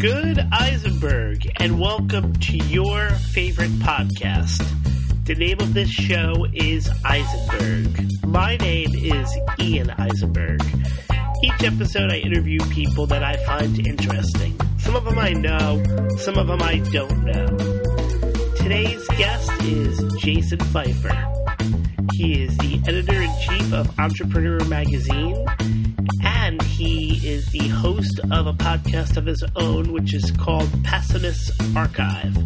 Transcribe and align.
Good 0.00 0.38
Eisenberg, 0.50 1.46
and 1.60 1.78
welcome 1.78 2.32
to 2.32 2.56
your 2.56 3.10
favorite 3.10 3.70
podcast. 3.80 4.66
The 5.26 5.34
name 5.34 5.60
of 5.60 5.74
this 5.74 5.90
show 5.90 6.46
is 6.54 6.88
Eisenberg. 7.04 8.24
My 8.24 8.56
name 8.56 8.94
is 8.94 9.30
Ian 9.58 9.90
Eisenberg. 9.90 10.62
Each 11.42 11.62
episode, 11.62 12.10
I 12.10 12.16
interview 12.16 12.60
people 12.70 13.06
that 13.08 13.22
I 13.22 13.36
find 13.44 13.86
interesting. 13.86 14.58
Some 14.78 14.96
of 14.96 15.04
them 15.04 15.18
I 15.18 15.34
know, 15.34 15.82
some 16.16 16.38
of 16.38 16.46
them 16.46 16.62
I 16.62 16.78
don't 16.78 17.22
know. 17.22 17.46
Today's 18.56 19.06
guest 19.18 19.52
is 19.64 20.02
Jason 20.14 20.60
Feifer. 20.60 21.14
He 22.14 22.42
is 22.42 22.56
the 22.56 22.80
editor 22.88 23.20
in 23.20 23.30
chief 23.42 23.74
of 23.74 23.98
Entrepreneur 23.98 24.64
Magazine, 24.64 25.46
and 26.50 26.62
he 26.62 27.24
is 27.24 27.46
the 27.52 27.68
host 27.68 28.18
of 28.32 28.48
a 28.48 28.52
podcast 28.52 29.16
of 29.16 29.24
his 29.24 29.44
own, 29.54 29.92
which 29.92 30.12
is 30.12 30.32
called 30.32 30.68
Pessimist 30.82 31.52
Archive. 31.76 32.36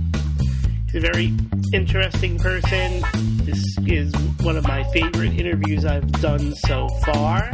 He's 0.85 0.97
a 0.97 1.01
very 1.01 1.33
interesting 1.73 2.39
person. 2.39 3.03
This 3.47 3.65
is 3.87 4.15
one 4.43 4.59
of 4.59 4.65
my 4.65 4.85
favorite 4.93 5.33
interviews 5.39 5.87
I've 5.87 6.07
done 6.21 6.55
so 6.55 6.87
far. 7.07 7.51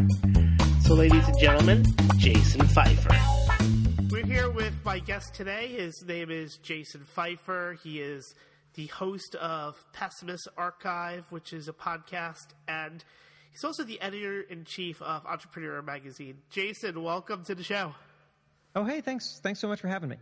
So, 0.82 0.94
ladies 0.94 1.24
and 1.28 1.38
gentlemen, 1.38 1.84
Jason 2.16 2.62
Feifer. 2.62 4.10
We're 4.10 4.26
here 4.26 4.50
with 4.50 4.74
my 4.84 4.98
guest 4.98 5.32
today. 5.34 5.68
His 5.68 6.02
name 6.04 6.32
is 6.32 6.56
Jason 6.56 7.06
Feifer. 7.16 7.80
He 7.80 8.00
is 8.00 8.34
the 8.74 8.88
host 8.88 9.36
of 9.36 9.76
Pessimist 9.92 10.48
Archive, 10.56 11.26
which 11.30 11.52
is 11.52 11.68
a 11.68 11.72
podcast, 11.72 12.54
and 12.66 13.04
he's 13.50 13.64
also 13.64 13.84
the 13.84 14.00
editor 14.00 14.42
in 14.42 14.64
chief 14.64 15.00
of 15.02 15.26
Entrepreneur 15.26 15.82
Magazine. 15.82 16.38
Jason, 16.50 17.02
welcome 17.02 17.44
to 17.44 17.54
the 17.54 17.62
show. 17.62 17.94
Oh, 18.74 18.84
hey, 18.84 19.00
thanks. 19.00 19.40
Thanks 19.42 19.60
so 19.60 19.68
much 19.68 19.80
for 19.80 19.88
having 19.88 20.10
me. 20.10 20.16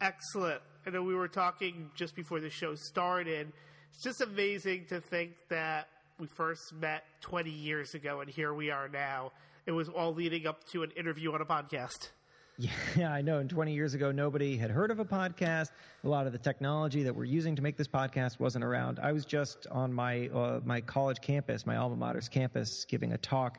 Excellent. 0.00 0.60
I 0.86 0.90
know 0.90 1.02
we 1.02 1.14
were 1.14 1.28
talking 1.28 1.90
just 1.94 2.14
before 2.14 2.40
the 2.40 2.50
show 2.50 2.74
started. 2.74 3.52
It's 3.92 4.02
just 4.02 4.20
amazing 4.20 4.86
to 4.90 5.00
think 5.00 5.32
that 5.48 5.88
we 6.18 6.26
first 6.26 6.72
met 6.74 7.04
20 7.22 7.50
years 7.50 7.94
ago, 7.94 8.20
and 8.20 8.30
here 8.30 8.54
we 8.54 8.70
are 8.70 8.88
now 8.88 9.32
it 9.66 9.72
was 9.72 9.88
all 9.88 10.14
leading 10.14 10.46
up 10.46 10.64
to 10.68 10.84
an 10.84 10.92
interview 10.92 11.32
on 11.32 11.40
a 11.40 11.44
podcast. 11.44 12.10
Yeah, 12.58 12.70
I 13.12 13.22
know. 13.22 13.38
And 13.38 13.50
20 13.50 13.74
years 13.74 13.94
ago, 13.94 14.10
nobody 14.12 14.56
had 14.56 14.70
heard 14.70 14.90
of 14.90 14.98
a 14.98 15.04
podcast. 15.04 15.70
A 16.04 16.08
lot 16.08 16.26
of 16.26 16.32
the 16.32 16.38
technology 16.38 17.02
that 17.02 17.14
we're 17.14 17.24
using 17.24 17.56
to 17.56 17.62
make 17.62 17.76
this 17.76 17.88
podcast 17.88 18.38
wasn't 18.40 18.64
around. 18.64 18.98
I 19.00 19.12
was 19.12 19.24
just 19.24 19.66
on 19.70 19.92
my 19.92 20.28
uh, 20.28 20.60
my 20.64 20.80
college 20.80 21.20
campus, 21.20 21.66
my 21.66 21.76
alma 21.76 21.96
mater's 21.96 22.28
campus, 22.28 22.84
giving 22.88 23.12
a 23.12 23.18
talk 23.18 23.58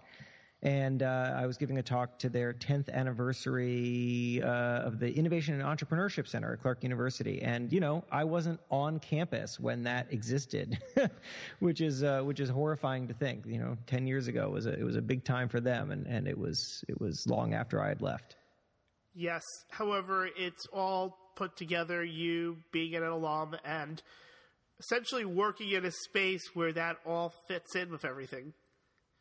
and 0.63 1.03
uh, 1.03 1.33
I 1.35 1.45
was 1.45 1.57
giving 1.57 1.77
a 1.77 1.83
talk 1.83 2.17
to 2.19 2.29
their 2.29 2.51
10th 2.51 2.89
anniversary 2.89 4.41
uh, 4.43 4.47
of 4.47 4.99
the 4.99 5.13
Innovation 5.13 5.59
and 5.59 5.63
Entrepreneurship 5.63 6.27
Center 6.27 6.53
at 6.53 6.61
Clark 6.61 6.83
University. 6.83 7.41
And 7.43 7.71
you 7.71 7.79
know, 7.79 8.03
I 8.11 8.23
wasn't 8.23 8.59
on 8.71 8.99
campus 8.99 9.59
when 9.59 9.83
that 9.83 10.07
existed, 10.11 10.79
which 11.59 11.81
is 11.81 12.03
uh, 12.03 12.21
which 12.21 12.39
is 12.39 12.49
horrifying 12.49 13.07
to 13.07 13.13
think. 13.13 13.45
You 13.45 13.59
know, 13.59 13.77
10 13.85 14.07
years 14.07 14.27
ago 14.27 14.49
was 14.49 14.65
a, 14.65 14.73
it 14.73 14.83
was 14.83 14.95
a 14.95 15.01
big 15.01 15.23
time 15.23 15.47
for 15.47 15.59
them, 15.59 15.91
and, 15.91 16.07
and 16.07 16.27
it 16.27 16.37
was 16.37 16.83
it 16.87 16.99
was 16.99 17.27
long 17.27 17.53
after 17.53 17.81
I 17.81 17.89
had 17.89 18.01
left. 18.01 18.35
Yes, 19.19 19.41
however, 19.71 20.29
it's 20.37 20.67
all 20.71 21.17
put 21.35 21.57
together. 21.57 22.03
You 22.03 22.57
being 22.71 22.93
an 22.93 23.01
alum 23.01 23.55
and 23.65 23.99
essentially 24.79 25.25
working 25.25 25.71
in 25.71 25.85
a 25.85 25.91
space 25.91 26.43
where 26.53 26.71
that 26.73 26.97
all 27.03 27.33
fits 27.47 27.75
in 27.75 27.89
with 27.89 28.05
everything. 28.05 28.53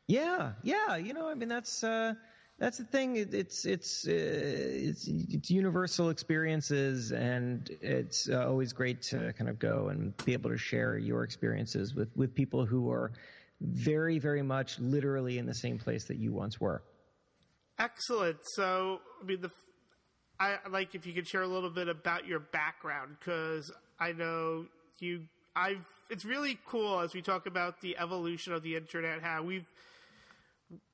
Yeah, 0.07 0.53
yeah. 0.63 0.97
You 0.97 1.15
know, 1.15 1.31
I 1.31 1.35
mean, 1.35 1.49
that's 1.49 1.83
uh, 1.83 2.13
that's 2.59 2.77
the 2.77 2.85
thing. 2.85 3.17
It, 3.17 3.33
it's 3.33 3.65
it's 3.65 4.07
uh, 4.07 4.13
it's 4.13 5.09
it's 5.09 5.51
universal 5.51 6.11
experiences, 6.11 7.13
and 7.13 7.71
it's 7.81 8.29
uh, 8.29 8.47
always 8.47 8.75
great 8.75 9.01
to 9.05 9.33
kind 9.33 9.49
of 9.49 9.59
go 9.59 9.89
and 9.89 10.15
be 10.27 10.35
able 10.35 10.51
to 10.51 10.59
share 10.59 10.99
your 10.99 11.25
experiences 11.25 11.95
with 11.95 12.15
with 12.17 12.35
people 12.35 12.67
who 12.67 12.91
are 12.91 13.13
very 13.63 14.19
very 14.19 14.43
much 14.43 14.79
literally 14.79 15.39
in 15.39 15.47
the 15.47 15.55
same 15.55 15.79
place 15.79 16.05
that 16.05 16.19
you 16.19 16.35
once 16.35 16.61
were. 16.61 16.83
Excellent. 17.79 18.39
So, 18.55 19.01
I 19.23 19.27
mean, 19.27 19.41
the 19.43 19.51
I 20.39 20.57
like 20.71 20.95
if 20.95 21.07
you 21.07 21.13
could 21.13 21.27
share 21.27 21.43
a 21.43 21.49
little 21.49 21.71
bit 21.71 21.89
about 21.89 22.27
your 22.27 22.41
background 22.41 23.17
because 23.19 23.73
I 23.99 24.13
know 24.13 24.67
you. 24.99 25.23
I've. 25.55 25.85
It's 26.09 26.25
really 26.25 26.59
cool 26.67 27.01
as 27.01 27.15
we 27.15 27.23
talk 27.23 27.47
about 27.47 27.81
the 27.81 27.97
evolution 27.99 28.53
of 28.53 28.63
the 28.63 28.77
internet. 28.77 29.23
How 29.23 29.43
we've 29.43 29.67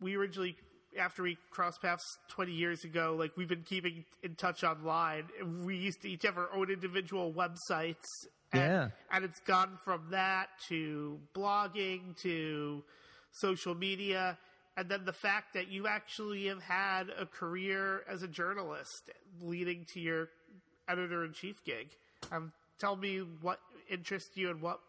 we 0.01 0.17
originally 0.17 0.57
after 0.99 1.23
we 1.23 1.39
crossed 1.51 1.81
paths 1.83 2.19
20 2.29 2.53
years 2.53 2.85
ago, 2.85 3.17
like 3.19 3.37
we've 3.37 3.49
been 3.49 3.63
keeping 3.63 4.05
in 4.23 4.35
touch 4.35 4.63
online. 4.65 5.25
We 5.65 5.77
used 5.77 6.03
to 6.03 6.09
each 6.09 6.23
have 6.23 6.37
our 6.37 6.53
own 6.55 6.71
individual 6.71 7.33
websites. 7.33 8.05
And, 8.53 8.63
yeah. 8.63 8.89
And 9.11 9.25
it's 9.25 9.41
gone 9.41 9.79
from 9.85 10.03
that 10.11 10.49
to 10.69 11.19
blogging 11.35 12.21
to 12.23 12.83
social 13.33 13.75
media. 13.75 14.39
And 14.77 14.89
then 14.89 15.05
the 15.05 15.13
fact 15.13 15.55
that 15.55 15.69
you 15.69 15.87
actually 15.87 16.47
have 16.47 16.63
had 16.63 17.11
a 17.19 17.27
career 17.27 18.05
as 18.09 18.23
a 18.23 18.29
journalist 18.29 19.11
leading 19.41 19.85
to 19.93 20.01
your 20.01 20.29
editor 20.89 21.25
in 21.25 21.33
chief 21.33 21.63
gig. 21.65 21.89
Um, 22.31 22.53
tell 22.79 22.97
me 22.97 23.19
what 23.19 23.61
interests 23.91 24.37
you 24.37 24.51
and 24.51 24.61
what 24.63 24.81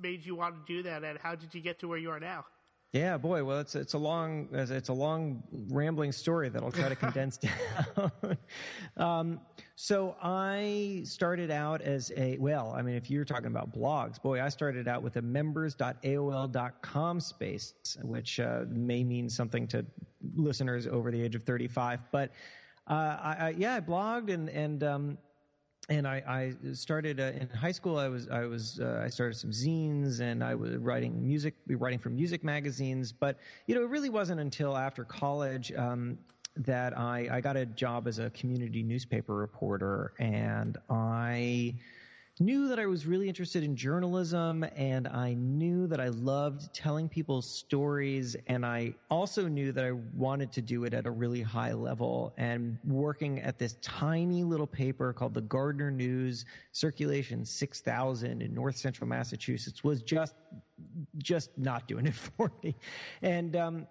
made 0.00 0.24
you 0.24 0.34
want 0.34 0.66
to 0.66 0.72
do 0.72 0.82
that, 0.84 1.04
and 1.04 1.18
how 1.18 1.34
did 1.34 1.54
you 1.54 1.60
get 1.60 1.80
to 1.80 1.88
where 1.88 1.98
you 1.98 2.10
are 2.10 2.20
now? 2.20 2.44
Yeah, 2.92 3.16
boy. 3.16 3.42
Well, 3.42 3.58
it's 3.60 3.74
it's 3.74 3.94
a 3.94 3.98
long 3.98 4.48
it's 4.52 4.90
a 4.90 4.92
long 4.92 5.42
rambling 5.70 6.12
story 6.12 6.50
that 6.50 6.62
I'll 6.62 6.70
try 6.70 6.90
to 6.90 6.96
condense 6.96 7.38
down. 7.96 8.36
um, 8.98 9.40
so 9.76 10.14
I 10.22 11.00
started 11.06 11.50
out 11.50 11.80
as 11.80 12.12
a 12.18 12.36
well. 12.36 12.74
I 12.76 12.82
mean, 12.82 12.94
if 12.94 13.10
you're 13.10 13.24
talking 13.24 13.46
about 13.46 13.74
blogs, 13.74 14.20
boy, 14.20 14.42
I 14.42 14.50
started 14.50 14.88
out 14.88 15.02
with 15.02 15.16
a 15.16 15.22
members.aol.com 15.22 17.20
space, 17.20 17.74
which 18.02 18.38
uh, 18.40 18.64
may 18.68 19.02
mean 19.04 19.30
something 19.30 19.66
to 19.68 19.86
listeners 20.36 20.86
over 20.86 21.10
the 21.10 21.22
age 21.22 21.34
of 21.34 21.44
35. 21.44 22.00
But 22.12 22.30
uh, 22.88 22.92
I, 22.92 23.36
I, 23.38 23.54
yeah, 23.56 23.76
I 23.76 23.80
blogged 23.80 24.30
and 24.30 24.50
and 24.50 24.84
um, 24.84 25.16
and 25.88 26.06
I, 26.06 26.22
I 26.26 26.72
started 26.74 27.20
uh, 27.20 27.32
in 27.40 27.48
high 27.48 27.72
school. 27.72 27.98
I 27.98 28.08
was 28.08 28.28
I 28.28 28.44
was 28.44 28.80
uh, 28.80 29.02
I 29.04 29.08
started 29.08 29.34
some 29.34 29.50
zines 29.50 30.20
and 30.20 30.42
I 30.42 30.54
was 30.54 30.76
writing 30.76 31.22
music, 31.26 31.54
writing 31.68 31.98
for 31.98 32.10
music 32.10 32.44
magazines. 32.44 33.12
But 33.12 33.38
you 33.66 33.74
know, 33.74 33.82
it 33.82 33.88
really 33.88 34.10
wasn't 34.10 34.40
until 34.40 34.76
after 34.76 35.04
college 35.04 35.72
um, 35.72 36.18
that 36.56 36.96
I, 36.96 37.28
I 37.32 37.40
got 37.40 37.56
a 37.56 37.66
job 37.66 38.06
as 38.06 38.18
a 38.18 38.30
community 38.30 38.82
newspaper 38.82 39.34
reporter, 39.34 40.12
and 40.18 40.78
I 40.88 41.74
knew 42.42 42.68
that 42.68 42.78
I 42.78 42.86
was 42.86 43.06
really 43.06 43.28
interested 43.28 43.62
in 43.62 43.76
journalism 43.76 44.64
and 44.76 45.06
I 45.06 45.34
knew 45.34 45.86
that 45.86 46.00
I 46.00 46.08
loved 46.08 46.74
telling 46.74 47.08
people's 47.08 47.48
stories 47.48 48.36
and 48.48 48.66
I 48.66 48.94
also 49.10 49.46
knew 49.46 49.70
that 49.72 49.84
I 49.84 49.92
wanted 49.92 50.50
to 50.52 50.60
do 50.60 50.84
it 50.84 50.92
at 50.92 51.06
a 51.06 51.10
really 51.10 51.40
high 51.40 51.72
level 51.72 52.34
and 52.36 52.78
working 52.84 53.40
at 53.40 53.58
this 53.58 53.76
tiny 53.80 54.42
little 54.42 54.66
paper 54.66 55.12
called 55.12 55.34
the 55.34 55.40
Gardner 55.40 55.90
News 55.90 56.44
Circulation 56.72 57.44
6000 57.44 58.42
in 58.42 58.52
north 58.52 58.76
central 58.76 59.08
Massachusetts 59.08 59.84
was 59.84 60.02
just 60.02 60.34
just 61.18 61.56
not 61.56 61.86
doing 61.86 62.06
it 62.06 62.14
for 62.36 62.52
me. 62.62 62.74
And 63.22 63.54
um 63.54 63.86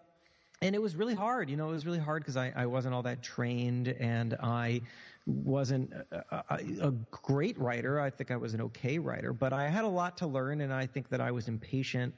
and 0.63 0.75
it 0.75 0.81
was 0.81 0.95
really 0.95 1.15
hard, 1.15 1.49
you 1.49 1.57
know, 1.57 1.69
it 1.69 1.73
was 1.73 1.87
really 1.87 1.99
hard 1.99 2.21
because 2.21 2.37
I, 2.37 2.53
I 2.55 2.67
wasn't 2.67 2.93
all 2.93 3.01
that 3.03 3.23
trained 3.23 3.87
and 3.87 4.35
I 4.35 4.81
wasn't 5.25 5.93
a, 6.11 6.43
a, 6.81 6.91
great 7.11 7.57
writer. 7.59 7.99
I 7.99 8.09
think 8.09 8.31
I 8.31 8.37
was 8.37 8.53
an 8.53 8.61
okay 8.61 8.97
writer, 8.97 9.33
but 9.33 9.53
I 9.53 9.67
had 9.69 9.83
a 9.83 9.89
lot 9.89 10.17
to 10.17 10.27
learn, 10.27 10.61
and 10.61 10.73
I 10.73 10.87
think 10.87 11.09
that 11.09 11.21
I 11.21 11.31
was 11.31 11.47
impatient 11.47 12.15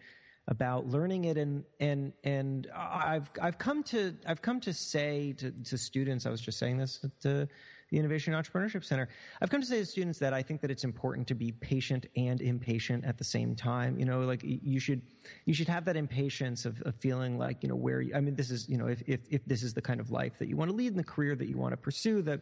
about 0.47 0.87
learning 0.87 1.25
it. 1.25 1.37
And 1.37 1.63
and 1.79 2.13
and 2.23 2.67
I've 2.75 3.29
I've 3.41 3.57
come 3.57 3.83
to 3.83 4.15
I've 4.25 4.41
come 4.41 4.61
to 4.61 4.73
say 4.73 5.33
to, 5.33 5.51
to 5.51 5.77
students. 5.77 6.25
I 6.25 6.29
was 6.29 6.41
just 6.41 6.59
saying 6.59 6.77
this 6.77 7.05
to 7.21 7.47
the 7.89 7.99
Innovation 7.99 8.33
Entrepreneurship 8.33 8.83
Center. 8.83 9.07
I've 9.41 9.49
come 9.49 9.61
to 9.61 9.67
say 9.67 9.79
to 9.79 9.85
students 9.85 10.19
that 10.19 10.33
I 10.33 10.41
think 10.41 10.61
that 10.61 10.71
it's 10.71 10.83
important 10.83 11.27
to 11.27 11.35
be 11.35 11.51
patient 11.51 12.07
and 12.15 12.41
impatient 12.41 13.05
at 13.05 13.17
the 13.17 13.23
same 13.23 13.55
time. 13.55 13.99
You 13.99 14.05
know, 14.05 14.21
like 14.21 14.41
you 14.43 14.79
should 14.79 15.01
you 15.45 15.53
should 15.53 15.67
have 15.67 15.85
that 15.85 15.95
impatience 15.95 16.65
of, 16.65 16.81
of 16.81 16.95
feeling 16.95 17.37
like 17.37 17.63
you 17.63 17.69
know 17.69 17.75
where 17.75 18.01
you, 18.01 18.15
I 18.15 18.21
mean 18.21 18.35
this 18.35 18.49
is 18.49 18.67
you 18.67 18.77
know 18.77 18.87
if, 18.87 19.03
if 19.07 19.19
if 19.29 19.45
this 19.45 19.61
is 19.61 19.73
the 19.73 19.81
kind 19.81 19.99
of 19.99 20.09
life 20.09 20.33
that 20.39 20.47
you 20.47 20.55
want 20.55 20.71
to 20.71 20.75
lead 20.75 20.91
in 20.91 20.97
the 20.97 21.03
career 21.03 21.35
that 21.35 21.47
you 21.47 21.57
want 21.57 21.73
to 21.73 21.77
pursue 21.77 22.21
that 22.23 22.41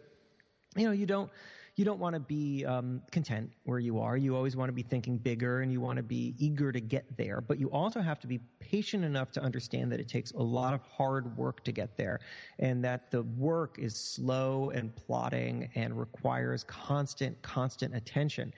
you 0.75 0.85
know, 0.85 0.91
you 0.91 1.05
don't 1.05 1.29
you 1.75 1.85
don't 1.85 1.99
want 1.99 2.13
to 2.15 2.19
be 2.19 2.65
um, 2.65 3.01
content 3.11 3.49
where 3.63 3.79
you 3.79 3.99
are. 3.99 4.17
You 4.17 4.35
always 4.35 4.55
want 4.57 4.69
to 4.69 4.73
be 4.73 4.83
thinking 4.83 5.17
bigger 5.17 5.61
and 5.61 5.71
you 5.71 5.79
want 5.79 5.97
to 5.97 6.03
be 6.03 6.35
eager 6.37 6.71
to 6.71 6.81
get 6.81 7.05
there. 7.17 7.39
But 7.39 7.59
you 7.59 7.71
also 7.71 8.01
have 8.01 8.19
to 8.19 8.27
be 8.27 8.39
patient 8.59 9.05
enough 9.05 9.31
to 9.31 9.41
understand 9.41 9.91
that 9.91 9.99
it 9.99 10.09
takes 10.09 10.31
a 10.31 10.41
lot 10.41 10.73
of 10.73 10.81
hard 10.81 11.35
work 11.37 11.63
to 11.63 11.71
get 11.71 11.95
there 11.95 12.19
and 12.59 12.83
that 12.83 13.09
the 13.09 13.23
work 13.23 13.77
is 13.79 13.95
slow 13.95 14.71
and 14.71 14.93
plodding 14.95 15.69
and 15.75 15.97
requires 15.97 16.65
constant, 16.65 17.41
constant 17.41 17.95
attention. 17.95 18.53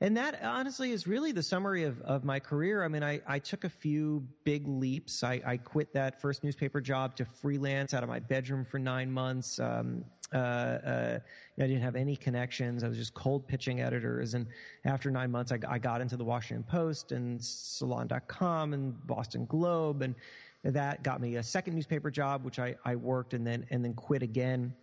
And 0.00 0.16
that 0.16 0.42
honestly 0.42 0.90
is 0.90 1.06
really 1.06 1.32
the 1.32 1.42
summary 1.42 1.84
of, 1.84 2.00
of 2.02 2.22
my 2.22 2.38
career. 2.38 2.84
I 2.84 2.88
mean, 2.88 3.02
I, 3.02 3.20
I 3.26 3.38
took 3.38 3.64
a 3.64 3.68
few 3.68 4.26
big 4.44 4.68
leaps. 4.68 5.24
I, 5.24 5.40
I 5.46 5.56
quit 5.56 5.94
that 5.94 6.20
first 6.20 6.44
newspaper 6.44 6.82
job 6.82 7.16
to 7.16 7.24
freelance 7.24 7.94
out 7.94 8.02
of 8.02 8.08
my 8.10 8.18
bedroom 8.18 8.64
for 8.64 8.78
nine 8.78 9.10
months. 9.10 9.58
Um, 9.58 10.04
uh, 10.34 10.36
uh, 10.36 11.18
I 11.58 11.62
didn't 11.62 11.80
have 11.80 11.96
any 11.96 12.14
connections. 12.14 12.84
I 12.84 12.88
was 12.88 12.98
just 12.98 13.14
cold 13.14 13.48
pitching 13.48 13.80
editors. 13.80 14.34
And 14.34 14.46
after 14.84 15.10
nine 15.10 15.30
months, 15.30 15.50
I, 15.50 15.58
I 15.66 15.78
got 15.78 16.02
into 16.02 16.18
the 16.18 16.24
Washington 16.24 16.64
Post 16.64 17.12
and 17.12 17.42
Salon.com 17.42 18.74
and 18.74 19.06
Boston 19.06 19.46
Globe. 19.46 20.02
And 20.02 20.14
that 20.62 21.04
got 21.04 21.22
me 21.22 21.36
a 21.36 21.42
second 21.42 21.74
newspaper 21.74 22.10
job, 22.10 22.44
which 22.44 22.58
I, 22.58 22.74
I 22.84 22.96
worked 22.96 23.32
and 23.32 23.46
then, 23.46 23.66
and 23.70 23.82
then 23.82 23.94
quit 23.94 24.22
again 24.22 24.74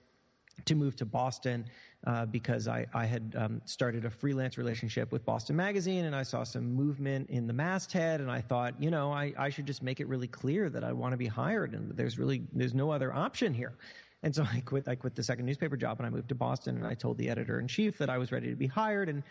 to 0.65 0.75
move 0.75 0.95
to 0.95 1.05
Boston 1.05 1.65
uh, 2.05 2.25
because 2.25 2.67
I, 2.67 2.85
I 2.93 3.05
had 3.05 3.35
um, 3.37 3.61
started 3.65 4.03
a 4.05 4.09
freelance 4.09 4.57
relationship 4.57 5.11
with 5.11 5.25
Boston 5.25 5.55
Magazine 5.55 6.05
and 6.05 6.15
I 6.15 6.23
saw 6.23 6.43
some 6.43 6.73
movement 6.73 7.29
in 7.29 7.47
the 7.47 7.53
masthead 7.53 8.19
and 8.19 8.29
I 8.29 8.41
thought, 8.41 8.73
you 8.81 8.91
know, 8.91 9.11
I, 9.11 9.33
I 9.37 9.49
should 9.49 9.65
just 9.65 9.81
make 9.81 9.99
it 9.99 10.07
really 10.07 10.27
clear 10.27 10.69
that 10.69 10.83
I 10.83 10.91
want 10.91 11.13
to 11.13 11.17
be 11.17 11.27
hired 11.27 11.73
and 11.73 11.95
there's 11.95 12.19
really 12.19 12.43
there's 12.51 12.73
no 12.73 12.91
other 12.91 13.13
option 13.13 13.53
here. 13.53 13.73
And 14.21 14.35
so 14.35 14.43
I 14.53 14.59
quit 14.59 14.87
I 14.87 14.95
quit 14.95 15.15
the 15.15 15.23
second 15.23 15.45
newspaper 15.45 15.77
job 15.77 15.99
and 15.99 16.07
I 16.07 16.09
moved 16.09 16.29
to 16.29 16.35
Boston 16.35 16.77
and 16.77 16.85
I 16.85 16.93
told 16.93 17.17
the 17.17 17.29
editor 17.29 17.59
in 17.59 17.67
chief 17.67 17.97
that 17.99 18.09
I 18.09 18.17
was 18.17 18.31
ready 18.31 18.49
to 18.49 18.55
be 18.55 18.67
hired 18.67 19.07
and 19.07 19.23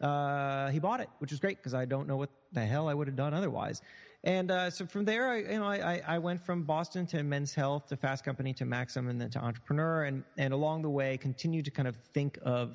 uh, 0.00 0.70
he 0.70 0.78
bought 0.78 1.00
it, 1.00 1.08
which 1.18 1.30
was 1.30 1.40
great 1.40 1.58
because 1.58 1.74
I 1.74 1.84
don't 1.84 2.08
know 2.08 2.16
what 2.16 2.30
the 2.52 2.64
hell 2.64 2.88
I 2.88 2.94
would 2.94 3.06
have 3.06 3.16
done 3.16 3.34
otherwise. 3.34 3.82
And 4.24 4.50
uh, 4.50 4.70
so 4.70 4.86
from 4.86 5.04
there, 5.04 5.28
I, 5.28 5.36
you 5.36 5.58
know, 5.58 5.66
I, 5.66 6.00
I 6.06 6.18
went 6.18 6.40
from 6.40 6.62
Boston 6.62 7.06
to 7.08 7.22
Men's 7.22 7.54
Health 7.54 7.88
to 7.88 7.96
Fast 7.96 8.24
Company 8.24 8.54
to 8.54 8.64
Maxim 8.64 9.08
and 9.08 9.20
then 9.20 9.28
to 9.30 9.38
Entrepreneur, 9.38 10.04
and 10.04 10.24
and 10.38 10.54
along 10.54 10.80
the 10.80 10.88
way, 10.88 11.18
continued 11.18 11.66
to 11.66 11.70
kind 11.70 11.86
of 11.86 11.94
think 12.14 12.38
of 12.42 12.74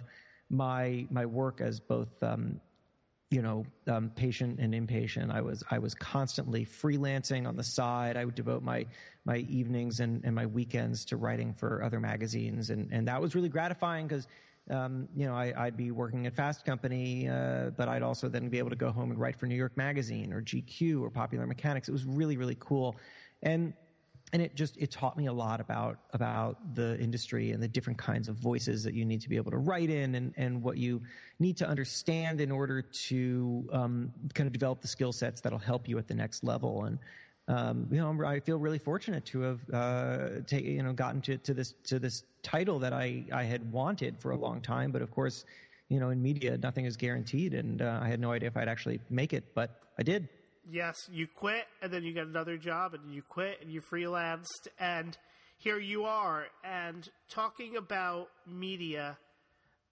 my 0.49 1.07
my 1.09 1.25
work 1.25 1.59
as 1.59 1.79
both. 1.79 2.21
Um, 2.21 2.61
you 3.31 3.43
know, 3.43 3.63
um, 3.87 4.09
patient 4.15 4.59
and 4.59 4.73
inpatient. 4.73 5.31
I 5.31 5.41
was 5.41 5.63
I 5.69 5.77
was 5.77 5.93
constantly 5.93 6.65
freelancing 6.65 7.47
on 7.47 7.55
the 7.55 7.63
side. 7.63 8.17
I 8.17 8.25
would 8.25 8.33
devote 8.33 8.63
my 8.63 8.87
my 9.23 9.37
evenings 9.37 9.99
and, 9.99 10.25
and 10.25 10.33
my 10.33 10.47
weekends 10.47 11.05
to 11.05 11.17
writing 11.17 11.53
for 11.53 11.83
other 11.83 11.99
magazines, 11.99 12.71
and 12.71 12.91
and 12.91 13.07
that 13.07 13.21
was 13.21 13.35
really 13.35 13.49
gratifying 13.49 14.07
because 14.07 14.27
um, 14.69 15.07
you 15.15 15.25
know, 15.25 15.35
I, 15.35 15.65
would 15.65 15.77
be 15.77 15.91
working 15.91 16.27
at 16.27 16.35
Fast 16.35 16.65
Company, 16.65 17.27
uh, 17.27 17.71
but 17.71 17.87
I'd 17.87 18.03
also 18.03 18.29
then 18.29 18.49
be 18.49 18.59
able 18.59 18.69
to 18.69 18.75
go 18.75 18.91
home 18.91 19.11
and 19.11 19.19
write 19.19 19.35
for 19.35 19.45
New 19.45 19.55
York 19.55 19.75
Magazine 19.75 20.31
or 20.33 20.41
GQ 20.41 21.01
or 21.01 21.09
Popular 21.09 21.47
Mechanics. 21.47 21.89
It 21.89 21.91
was 21.91 22.05
really, 22.05 22.37
really 22.37 22.57
cool. 22.59 22.95
And 23.41 23.73
and 24.31 24.41
it 24.41 24.55
just 24.55 24.77
it 24.77 24.91
taught 24.91 25.17
me 25.17 25.25
a 25.25 25.33
lot 25.33 25.59
about 25.59 25.97
about 26.13 26.75
the 26.75 26.99
industry 26.99 27.51
and 27.51 27.63
the 27.63 27.67
different 27.67 27.97
kinds 27.97 28.27
of 28.27 28.35
voices 28.35 28.83
that 28.83 28.93
you 28.93 29.05
need 29.05 29.21
to 29.21 29.29
be 29.29 29.37
able 29.37 29.51
to 29.51 29.57
write 29.57 29.89
in 29.89 30.15
and 30.15 30.33
and 30.37 30.61
what 30.61 30.77
you 30.77 31.01
need 31.39 31.57
to 31.57 31.67
understand 31.67 32.39
in 32.39 32.51
order 32.51 32.81
to 32.81 33.67
um, 33.73 34.13
kind 34.35 34.45
of 34.45 34.53
develop 34.53 34.81
the 34.81 34.87
skill 34.87 35.11
sets 35.11 35.41
that'll 35.41 35.57
help 35.57 35.87
you 35.87 35.97
at 35.97 36.07
the 36.07 36.13
next 36.13 36.43
level 36.43 36.85
and 36.85 36.99
um, 37.49 37.87
you 37.91 37.97
know, 37.97 38.25
I 38.25 38.39
feel 38.39 38.59
really 38.59 38.77
fortunate 38.77 39.25
to 39.25 39.41
have, 39.41 39.59
uh, 39.73 40.29
ta- 40.47 40.57
you 40.57 40.83
know, 40.83 40.93
gotten 40.93 41.19
to, 41.21 41.37
to 41.39 41.53
this 41.55 41.73
to 41.85 41.97
this 41.97 42.23
title 42.43 42.77
that 42.79 42.93
I 42.93 43.25
I 43.33 43.43
had 43.43 43.71
wanted 43.71 44.19
for 44.19 44.31
a 44.31 44.37
long 44.37 44.61
time. 44.61 44.91
But 44.91 45.01
of 45.01 45.09
course, 45.09 45.45
you 45.89 45.99
know, 45.99 46.11
in 46.11 46.21
media, 46.21 46.57
nothing 46.57 46.85
is 46.85 46.95
guaranteed, 46.95 47.55
and 47.55 47.81
uh, 47.81 47.99
I 48.01 48.07
had 48.07 48.19
no 48.19 48.31
idea 48.31 48.47
if 48.47 48.55
I'd 48.55 48.69
actually 48.69 48.99
make 49.09 49.33
it, 49.33 49.55
but 49.55 49.81
I 49.97 50.03
did. 50.03 50.29
Yes, 50.71 50.95
you 51.11 51.25
quit, 51.27 51.65
and 51.81 51.91
then 51.91 52.03
you 52.03 52.13
get 52.13 52.27
another 52.27 52.55
job, 52.55 52.93
and 52.93 53.11
you 53.11 53.23
quit, 53.23 53.57
and 53.61 53.71
you 53.71 53.81
freelanced, 53.81 54.67
and 54.79 55.17
here 55.57 55.79
you 55.79 56.03
are. 56.03 56.45
And 56.63 57.09
talking 57.29 57.77
about 57.77 58.29
media, 58.45 59.17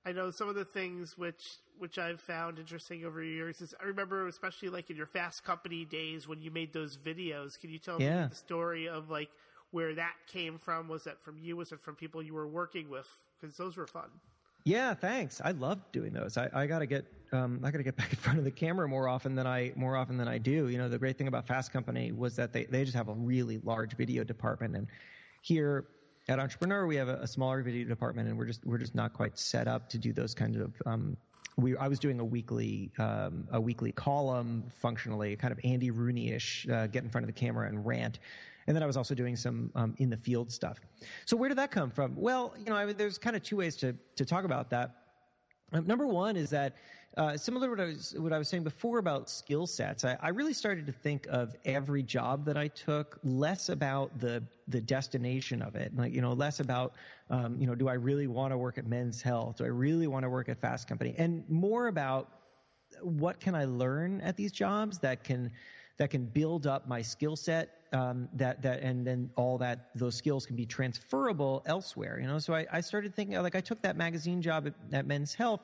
I 0.07 0.13
know 0.13 0.31
some 0.31 0.47
of 0.47 0.55
the 0.55 0.63
things 0.63 1.17
which 1.17 1.57
which 1.79 1.99
I've 1.99 2.21
found 2.21 2.59
interesting 2.59 3.03
over 3.03 3.21
years 3.21 3.59
is 3.59 3.75
I 3.81 3.85
remember 3.85 4.27
especially 4.29 4.69
like 4.69 4.89
in 4.89 4.95
your 4.95 5.05
fast 5.05 5.43
company 5.43 5.83
days 5.83 6.29
when 6.29 6.41
you 6.41 6.49
made 6.49 6.71
those 6.71 6.97
videos. 6.97 7.59
Can 7.59 7.69
you 7.69 7.77
tell 7.77 8.01
yeah. 8.01 8.23
me 8.23 8.27
the 8.29 8.35
story 8.35 8.87
of 8.87 9.09
like 9.09 9.29
where 9.71 9.93
that 9.95 10.13
came 10.31 10.59
from? 10.59 10.87
Was 10.87 11.03
that 11.03 11.21
from 11.21 11.37
you? 11.37 11.57
Was 11.57 11.73
it 11.73 11.81
from 11.81 11.95
people 11.95 12.23
you 12.23 12.33
were 12.33 12.47
working 12.47 12.89
with? 12.89 13.09
Because 13.39 13.57
those 13.57 13.75
were 13.75 13.85
fun. 13.85 14.07
Yeah, 14.63 14.93
thanks. 14.93 15.41
I 15.43 15.51
love 15.51 15.79
doing 15.91 16.13
those. 16.13 16.37
I, 16.37 16.49
I 16.53 16.67
gotta 16.67 16.85
get 16.85 17.05
um, 17.33 17.59
I 17.61 17.69
gotta 17.69 17.83
get 17.83 17.97
back 17.97 18.11
in 18.11 18.17
front 18.17 18.39
of 18.39 18.45
the 18.45 18.51
camera 18.51 18.87
more 18.87 19.09
often 19.09 19.35
than 19.35 19.45
I 19.45 19.73
more 19.75 19.97
often 19.97 20.15
than 20.15 20.29
I 20.29 20.37
do. 20.37 20.69
You 20.69 20.77
know, 20.77 20.87
the 20.87 20.97
great 20.97 21.17
thing 21.17 21.27
about 21.27 21.45
Fast 21.45 21.73
Company 21.73 22.13
was 22.13 22.33
that 22.37 22.53
they 22.53 22.63
they 22.63 22.85
just 22.85 22.95
have 22.95 23.09
a 23.09 23.13
really 23.13 23.57
large 23.57 23.97
video 23.97 24.23
department, 24.23 24.73
and 24.73 24.87
here 25.41 25.85
at 26.29 26.39
Entrepreneur 26.39 26.85
we 26.85 26.95
have 26.95 27.07
a, 27.07 27.15
a 27.17 27.27
smaller 27.27 27.61
video 27.61 27.87
department, 27.87 28.27
and 28.27 28.37
we're 28.37 28.45
just 28.45 28.65
we're 28.65 28.77
just 28.77 28.95
not 28.95 29.13
quite 29.13 29.37
set 29.37 29.67
up 29.67 29.89
to 29.89 29.97
do 29.97 30.13
those 30.13 30.33
kinds 30.33 30.57
of 30.57 30.73
um, 30.85 31.17
we 31.57 31.75
I 31.77 31.87
was 31.87 31.99
doing 31.99 32.19
a 32.19 32.25
weekly 32.25 32.91
um, 32.99 33.47
a 33.51 33.59
weekly 33.59 33.91
column 33.91 34.63
functionally, 34.69 35.35
kind 35.35 35.51
of 35.51 35.59
Andy 35.63 35.91
Rooney-ish, 35.91 36.67
uh, 36.69 36.87
get 36.87 37.03
in 37.03 37.09
front 37.09 37.23
of 37.23 37.27
the 37.27 37.39
camera 37.39 37.67
and 37.67 37.85
rant. 37.85 38.19
And 38.67 38.75
then 38.75 38.83
I 38.83 38.85
was 38.85 38.97
also 38.97 39.15
doing 39.15 39.37
some 39.37 39.71
um, 39.75 39.95
in 39.97 40.09
the 40.09 40.17
field 40.17 40.51
stuff. 40.51 40.77
So 41.25 41.37
where 41.37 41.47
did 41.47 41.57
that 41.57 41.71
come 41.71 41.89
from? 41.89 42.15
Well, 42.17 42.53
you 42.57 42.65
know, 42.65 42.75
I 42.75 42.91
there's 42.91 43.17
kind 43.17 43.35
of 43.35 43.43
two 43.43 43.57
ways 43.57 43.75
to 43.77 43.95
to 44.15 44.25
talk 44.25 44.43
about 44.43 44.69
that. 44.71 45.06
Um, 45.73 45.85
number 45.85 46.07
one 46.07 46.35
is 46.35 46.49
that 46.51 46.75
uh, 47.17 47.35
similar 47.35 47.67
to 47.67 47.71
what 47.71 47.79
I 47.79 47.85
was 47.85 48.15
what 48.17 48.33
I 48.33 48.37
was 48.37 48.47
saying 48.47 48.63
before 48.63 48.99
about 48.99 49.29
skill 49.29 49.65
sets, 49.65 50.05
I, 50.05 50.17
I, 50.21 50.29
really 50.29 50.53
started 50.53 50.85
to 50.85 50.91
think 50.91 51.25
of 51.29 51.55
every 51.65 52.03
job 52.03 52.45
that 52.45 52.57
I 52.57 52.67
took 52.67 53.17
less 53.23 53.69
about 53.69 54.19
the 54.19 54.43
the 54.67 54.79
destination 54.79 55.63
of 55.63 55.75
it, 55.75 55.95
like 55.97 56.13
you 56.13 56.21
know, 56.21 56.33
less 56.33 56.59
about 56.59 56.93
um, 57.31 57.57
you 57.59 57.65
know, 57.65 57.73
do 57.73 57.87
I 57.87 57.93
really 57.93 58.27
want 58.27 58.53
to 58.53 58.57
work 58.57 58.77
at 58.77 58.85
Men's 58.85 59.21
Health? 59.21 59.57
Do 59.57 59.65
I 59.65 59.69
really 59.69 60.05
want 60.05 60.23
to 60.23 60.29
work 60.29 60.47
at 60.47 60.61
Fast 60.61 60.87
Company? 60.87 61.15
And 61.17 61.43
more 61.49 61.87
about 61.87 62.29
what 63.01 63.39
can 63.39 63.55
I 63.55 63.65
learn 63.65 64.21
at 64.21 64.37
these 64.37 64.51
jobs 64.51 64.99
that 64.99 65.23
can 65.23 65.51
that 65.97 66.09
can 66.09 66.25
build 66.25 66.67
up 66.67 66.87
my 66.87 67.01
skill 67.01 67.35
set 67.35 67.81
um, 67.93 68.27
that 68.33 68.61
that 68.61 68.81
and 68.81 69.05
then 69.07 69.29
all 69.35 69.57
that 69.57 69.89
those 69.95 70.15
skills 70.15 70.45
can 70.45 70.55
be 70.55 70.65
transferable 70.65 71.63
elsewhere 71.65 72.19
you 72.19 72.27
know 72.27 72.37
so 72.39 72.53
I, 72.53 72.65
I 72.71 72.81
started 72.81 73.15
thinking 73.15 73.41
like 73.41 73.55
I 73.55 73.61
took 73.61 73.81
that 73.81 73.95
magazine 73.95 74.41
job 74.41 74.67
at, 74.67 74.73
at 74.93 75.07
Men's 75.07 75.33
Health 75.33 75.61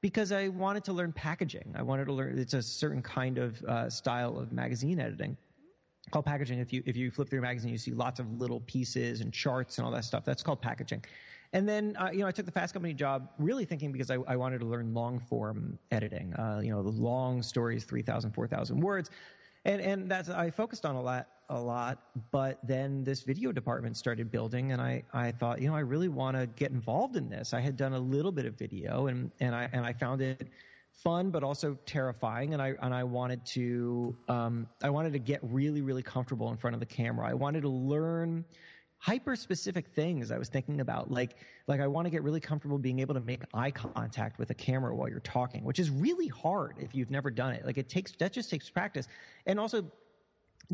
because 0.00 0.32
I 0.32 0.48
wanted 0.48 0.84
to 0.84 0.92
learn 0.92 1.12
packaging. 1.12 1.74
I 1.74 1.82
wanted 1.82 2.04
to 2.06 2.12
learn. 2.12 2.38
It's 2.38 2.54
a 2.54 2.62
certain 2.62 3.02
kind 3.02 3.38
of 3.38 3.62
uh, 3.64 3.90
style 3.90 4.38
of 4.38 4.52
magazine 4.52 5.00
editing 5.00 5.36
called 6.10 6.24
packaging. 6.24 6.58
If 6.58 6.72
you 6.72 6.82
if 6.86 6.96
you 6.96 7.10
flip 7.10 7.28
through 7.28 7.40
a 7.40 7.42
magazine, 7.42 7.72
you 7.72 7.78
see 7.78 7.92
lots 7.92 8.20
of 8.20 8.40
little 8.40 8.60
pieces 8.60 9.20
and 9.20 9.32
charts 9.32 9.78
and 9.78 9.86
all 9.86 9.92
that 9.92 10.04
stuff. 10.04 10.24
That's 10.24 10.42
called 10.42 10.60
packaging. 10.60 11.04
And 11.52 11.68
then 11.68 11.96
uh, 11.98 12.10
you 12.12 12.20
know 12.20 12.26
I 12.26 12.32
took 12.32 12.46
the 12.46 12.52
Fast 12.52 12.74
Company 12.74 12.94
job 12.94 13.30
really 13.38 13.64
thinking 13.64 13.92
because 13.92 14.10
I, 14.10 14.16
I 14.26 14.36
wanted 14.36 14.60
to 14.60 14.66
learn 14.66 14.92
long 14.94 15.18
form 15.18 15.78
editing. 15.90 16.34
Uh, 16.34 16.60
you 16.62 16.70
know 16.70 16.82
the 16.82 16.90
long 16.90 17.42
stories, 17.42 17.84
3,000, 17.84 18.32
4,000 18.32 18.80
words, 18.80 19.10
and 19.66 19.80
and 19.82 20.10
that's 20.10 20.28
I 20.28 20.50
focused 20.50 20.86
on 20.86 20.94
a 20.94 21.02
lot 21.02 21.26
a 21.48 21.60
lot, 21.60 21.98
but 22.30 22.58
then 22.62 23.04
this 23.04 23.22
video 23.22 23.52
department 23.52 23.96
started 23.96 24.30
building, 24.30 24.72
and 24.72 24.82
I, 24.82 25.04
I 25.12 25.30
thought, 25.30 25.60
you 25.60 25.68
know, 25.68 25.76
I 25.76 25.80
really 25.80 26.08
want 26.08 26.36
to 26.36 26.48
get 26.48 26.72
involved 26.72 27.14
in 27.14 27.28
this. 27.28 27.54
I 27.54 27.60
had 27.60 27.76
done 27.76 27.92
a 27.92 27.98
little 27.98 28.32
bit 28.32 28.46
of 28.46 28.58
video, 28.58 29.06
and, 29.06 29.30
and 29.38 29.54
I 29.54 29.68
and 29.72 29.86
I 29.86 29.92
found 29.92 30.22
it 30.22 30.48
fun, 30.92 31.30
but 31.30 31.44
also 31.44 31.78
terrifying, 31.86 32.52
and 32.52 32.62
I 32.62 32.74
and 32.82 32.94
I 32.94 33.04
wanted 33.04 33.44
to 33.46 34.16
um, 34.28 34.66
I 34.82 34.90
wanted 34.90 35.12
to 35.12 35.18
get 35.18 35.40
really 35.42 35.82
really 35.82 36.02
comfortable 36.02 36.50
in 36.50 36.56
front 36.56 36.74
of 36.74 36.80
the 36.80 36.86
camera. 36.86 37.28
I 37.28 37.34
wanted 37.34 37.62
to 37.62 37.68
learn 37.68 38.44
hyper 39.06 39.36
specific 39.36 39.86
things 39.94 40.32
I 40.32 40.38
was 40.38 40.48
thinking 40.48 40.80
about 40.80 41.12
like 41.12 41.36
like 41.68 41.80
I 41.80 41.86
want 41.86 42.06
to 42.06 42.10
get 42.10 42.24
really 42.24 42.40
comfortable 42.40 42.76
being 42.76 42.98
able 42.98 43.14
to 43.14 43.20
make 43.20 43.42
eye 43.54 43.70
contact 43.70 44.36
with 44.36 44.50
a 44.50 44.54
camera 44.54 44.96
while 44.96 45.08
you're 45.08 45.20
talking 45.20 45.62
which 45.62 45.78
is 45.78 45.90
really 45.90 46.26
hard 46.26 46.74
if 46.80 46.92
you've 46.92 47.10
never 47.10 47.30
done 47.30 47.52
it 47.52 47.64
like 47.64 47.78
it 47.78 47.88
takes 47.88 48.10
that 48.18 48.32
just 48.32 48.50
takes 48.50 48.68
practice 48.68 49.06
and 49.46 49.60
also 49.60 49.84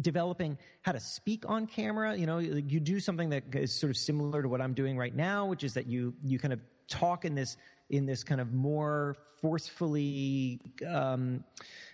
developing 0.01 0.57
how 0.83 0.93
to 0.93 1.01
speak 1.01 1.45
on 1.47 1.67
camera. 1.67 2.17
You 2.17 2.27
know, 2.27 2.39
you 2.39 2.81
do 2.81 3.01
something 3.01 3.31
that 3.31 3.45
is 3.55 3.79
sort 3.79 3.91
of 3.91 3.97
similar 3.97 4.43
to 4.43 4.49
what 4.49 4.61
I'm 4.61 4.75
doing 4.75 4.97
right 4.97 5.15
now, 5.15 5.47
which 5.47 5.65
is 5.65 5.75
that 5.75 5.87
you 5.87 6.15
you 6.25 6.39
kind 6.39 6.53
of 6.53 6.61
talk 6.89 7.25
in 7.25 7.35
this 7.35 7.57
in 7.91 8.07
this 8.07 8.25
kind 8.25 8.41
of 8.41 8.53
more 8.53 9.17
forcefully 9.41 10.61
um, 10.89 11.45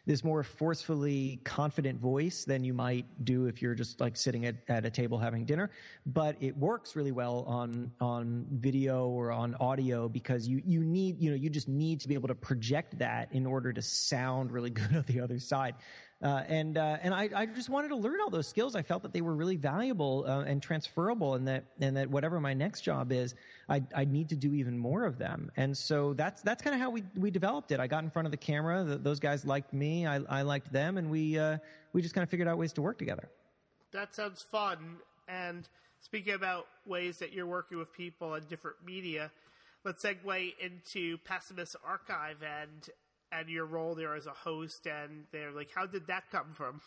this 0.09 0.25
more 0.25 0.43
forcefully 0.43 1.38
confident 1.45 2.00
voice 2.00 2.47
than 2.47 2.65
you 2.65 2.73
might 2.73 3.05
do 3.27 3.45
if 3.45 3.61
you're 3.61 3.75
just 3.75 4.00
like 4.00 4.17
sitting 4.17 4.47
at, 4.47 4.57
at 4.67 4.87
a 4.87 4.91
table 4.91 5.19
having 5.19 5.45
dinner. 5.45 5.71
But 6.07 6.37
it 6.41 6.57
works 6.57 6.97
really 6.97 7.12
well 7.12 7.45
on 7.47 7.93
on 8.00 8.47
video 8.50 9.07
or 9.09 9.31
on 9.31 9.55
audio 9.57 10.09
because 10.09 10.49
you 10.49 10.62
you 10.65 10.83
need 10.83 11.21
you 11.21 11.29
know 11.29 11.37
you 11.37 11.50
just 11.50 11.69
need 11.69 12.00
to 12.00 12.09
be 12.09 12.15
able 12.15 12.29
to 12.29 12.35
project 12.35 12.99
that 13.00 13.29
in 13.33 13.45
order 13.45 13.71
to 13.71 13.83
sound 13.83 14.50
really 14.50 14.71
good 14.81 14.97
on 14.97 15.05
the 15.07 15.21
other 15.21 15.38
side. 15.38 15.75
Uh, 16.21 16.43
and 16.49 16.77
uh, 16.77 16.97
and 17.00 17.15
I, 17.15 17.29
I 17.33 17.47
just 17.47 17.69
wanted 17.69 17.88
to 17.88 17.97
learn 17.97 18.21
all 18.21 18.31
those 18.31 18.49
skills. 18.49 18.75
I 18.75 18.83
felt 18.83 19.05
that 19.05 19.12
they 19.12 19.21
were 19.21 19.37
really 19.37 19.55
valuable 19.55 20.25
uh, 20.27 20.43
and 20.43 20.61
transferable, 20.61 21.35
and 21.35 21.47
that 21.47 21.67
and 21.81 21.97
that 21.97 22.11
whatever 22.11 22.41
my 22.41 22.55
next 22.55 22.81
job 22.81 23.12
is, 23.12 23.37
I 23.69 23.85
I 23.95 24.05
need 24.05 24.31
to 24.31 24.37
do 24.37 24.53
even 24.55 24.77
more 24.77 25.05
of 25.05 25.17
them. 25.19 25.53
And 25.57 25.77
so 25.77 26.15
that's 26.15 26.43
that's 26.43 26.61
kind 26.61 26.75
of 26.75 26.81
how 26.81 26.91
we 26.91 27.05
we 27.17 27.31
developed 27.31 27.71
it. 27.71 27.79
I 27.79 27.87
got 27.87 28.03
in 28.03 28.11
front 28.11 28.27
of 28.27 28.33
the 28.33 28.37
camera. 28.37 28.83
The, 28.83 28.99
those 28.99 29.21
guys 29.21 29.45
liked 29.45 29.73
me. 29.73 29.98
I 30.07 30.17
I 30.28 30.43
liked 30.43 30.73
them, 30.73 30.99
and 30.99 31.11
we 31.11 31.38
uh, 31.38 31.59
we 31.93 32.02
just 32.02 32.14
kind 32.14 32.23
of 32.23 32.31
figured 32.31 32.49
out 32.49 32.59
ways 32.59 32.73
to 32.75 32.83
work 32.83 32.99
together. 32.99 33.28
That 33.93 34.14
sounds 34.14 34.43
fun. 34.43 34.99
And 35.26 35.69
speaking 36.00 36.35
about 36.35 36.67
ways 36.87 37.19
that 37.19 37.33
you're 37.33 37.47
working 37.47 37.78
with 37.78 37.93
people 37.93 38.35
and 38.35 38.49
different 38.49 38.76
media, 38.85 39.31
let's 39.85 40.05
segue 40.05 40.55
into 40.61 41.19
Pessimist 41.19 41.76
Archive 41.87 42.43
and 42.43 42.88
and 43.31 43.49
your 43.49 43.67
role 43.67 43.95
there 43.95 44.14
as 44.14 44.26
a 44.26 44.33
host, 44.33 44.87
and 44.87 45.25
they're 45.33 45.52
like, 45.52 45.71
how 45.75 45.87
did 45.87 46.07
that 46.07 46.25
come 46.31 46.52
from? 46.55 46.81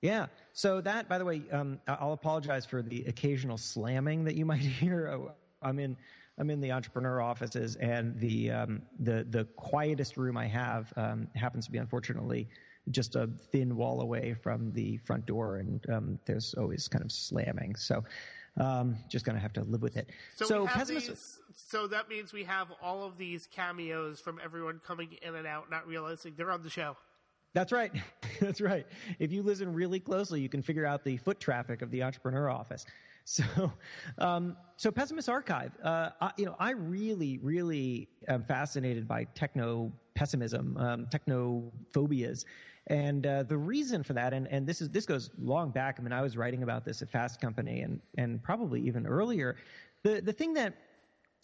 Yeah. 0.00 0.26
So 0.52 0.80
that, 0.82 1.08
by 1.08 1.18
the 1.18 1.24
way, 1.24 1.42
um, 1.50 1.80
I'll 1.88 2.12
apologize 2.12 2.66
for 2.66 2.82
the 2.82 3.04
occasional 3.06 3.58
slamming 3.58 4.24
that 4.24 4.34
you 4.34 4.44
might 4.44 4.60
hear. 4.80 5.08
Oh, 5.08 5.32
I'm 5.62 5.78
in 5.78 5.96
I'm 6.38 6.50
in 6.50 6.60
the 6.60 6.72
entrepreneur 6.72 7.20
offices, 7.20 7.76
and 7.76 8.18
the 8.18 8.50
um, 8.50 8.82
the 8.98 9.26
the 9.28 9.44
quietest 9.56 10.16
room 10.16 10.36
I 10.36 10.46
have 10.46 10.92
um, 10.96 11.28
happens 11.34 11.66
to 11.66 11.72
be 11.72 11.78
unfortunately 11.78 12.48
just 12.90 13.16
a 13.16 13.28
thin 13.50 13.76
wall 13.76 14.00
away 14.00 14.34
from 14.42 14.72
the 14.72 14.98
front 14.98 15.26
door, 15.26 15.56
and 15.56 15.84
um, 15.90 16.18
there's 16.26 16.54
always 16.54 16.88
kind 16.88 17.04
of 17.04 17.12
slamming. 17.12 17.76
So. 17.76 18.04
Um, 18.58 18.96
just 19.10 19.26
gonna 19.26 19.38
have 19.38 19.52
to 19.52 19.64
live 19.64 19.82
with 19.82 19.98
it. 19.98 20.08
So, 20.34 20.46
so, 20.46 20.66
pessimist- 20.66 21.08
these, 21.08 21.40
so 21.54 21.86
that 21.88 22.08
means 22.08 22.32
we 22.32 22.42
have 22.44 22.68
all 22.80 23.04
of 23.04 23.18
these 23.18 23.46
cameos 23.46 24.18
from 24.18 24.40
everyone 24.42 24.80
coming 24.82 25.10
in 25.20 25.34
and 25.34 25.46
out, 25.46 25.70
not 25.70 25.86
realizing 25.86 26.32
they're 26.38 26.50
on 26.50 26.62
the 26.62 26.70
show. 26.70 26.96
That's 27.56 27.72
right. 27.72 27.90
That's 28.40 28.60
right. 28.60 28.86
If 29.18 29.32
you 29.32 29.42
listen 29.42 29.72
really 29.72 29.98
closely, 29.98 30.42
you 30.42 30.48
can 30.50 30.62
figure 30.62 30.84
out 30.84 31.04
the 31.04 31.16
foot 31.16 31.40
traffic 31.40 31.80
of 31.80 31.90
the 31.90 32.02
entrepreneur 32.02 32.50
office. 32.50 32.84
So, 33.26 33.72
um, 34.18 34.56
so 34.76 34.90
pessimist 34.90 35.28
archive. 35.28 35.72
Uh, 35.82 36.10
I, 36.20 36.30
you 36.38 36.46
know, 36.46 36.56
I 36.58 36.70
really, 36.70 37.38
really 37.42 38.08
am 38.28 38.44
fascinated 38.44 39.06
by 39.06 39.24
techno 39.34 39.92
pessimism, 40.14 40.76
um, 40.78 41.06
techno 41.10 41.72
phobias, 41.92 42.46
and 42.86 43.26
uh, 43.26 43.42
the 43.42 43.58
reason 43.58 44.04
for 44.04 44.12
that, 44.12 44.32
and, 44.32 44.46
and 44.46 44.64
this 44.66 44.80
is 44.80 44.88
this 44.90 45.04
goes 45.04 45.30
long 45.38 45.70
back. 45.70 45.96
I 45.98 46.02
mean, 46.02 46.12
I 46.12 46.22
was 46.22 46.36
writing 46.36 46.62
about 46.62 46.84
this 46.84 47.02
at 47.02 47.10
Fast 47.10 47.40
Company, 47.40 47.80
and 47.80 48.00
and 48.16 48.42
probably 48.42 48.80
even 48.82 49.06
earlier. 49.06 49.56
The 50.04 50.20
the 50.20 50.32
thing 50.32 50.54
that 50.54 50.74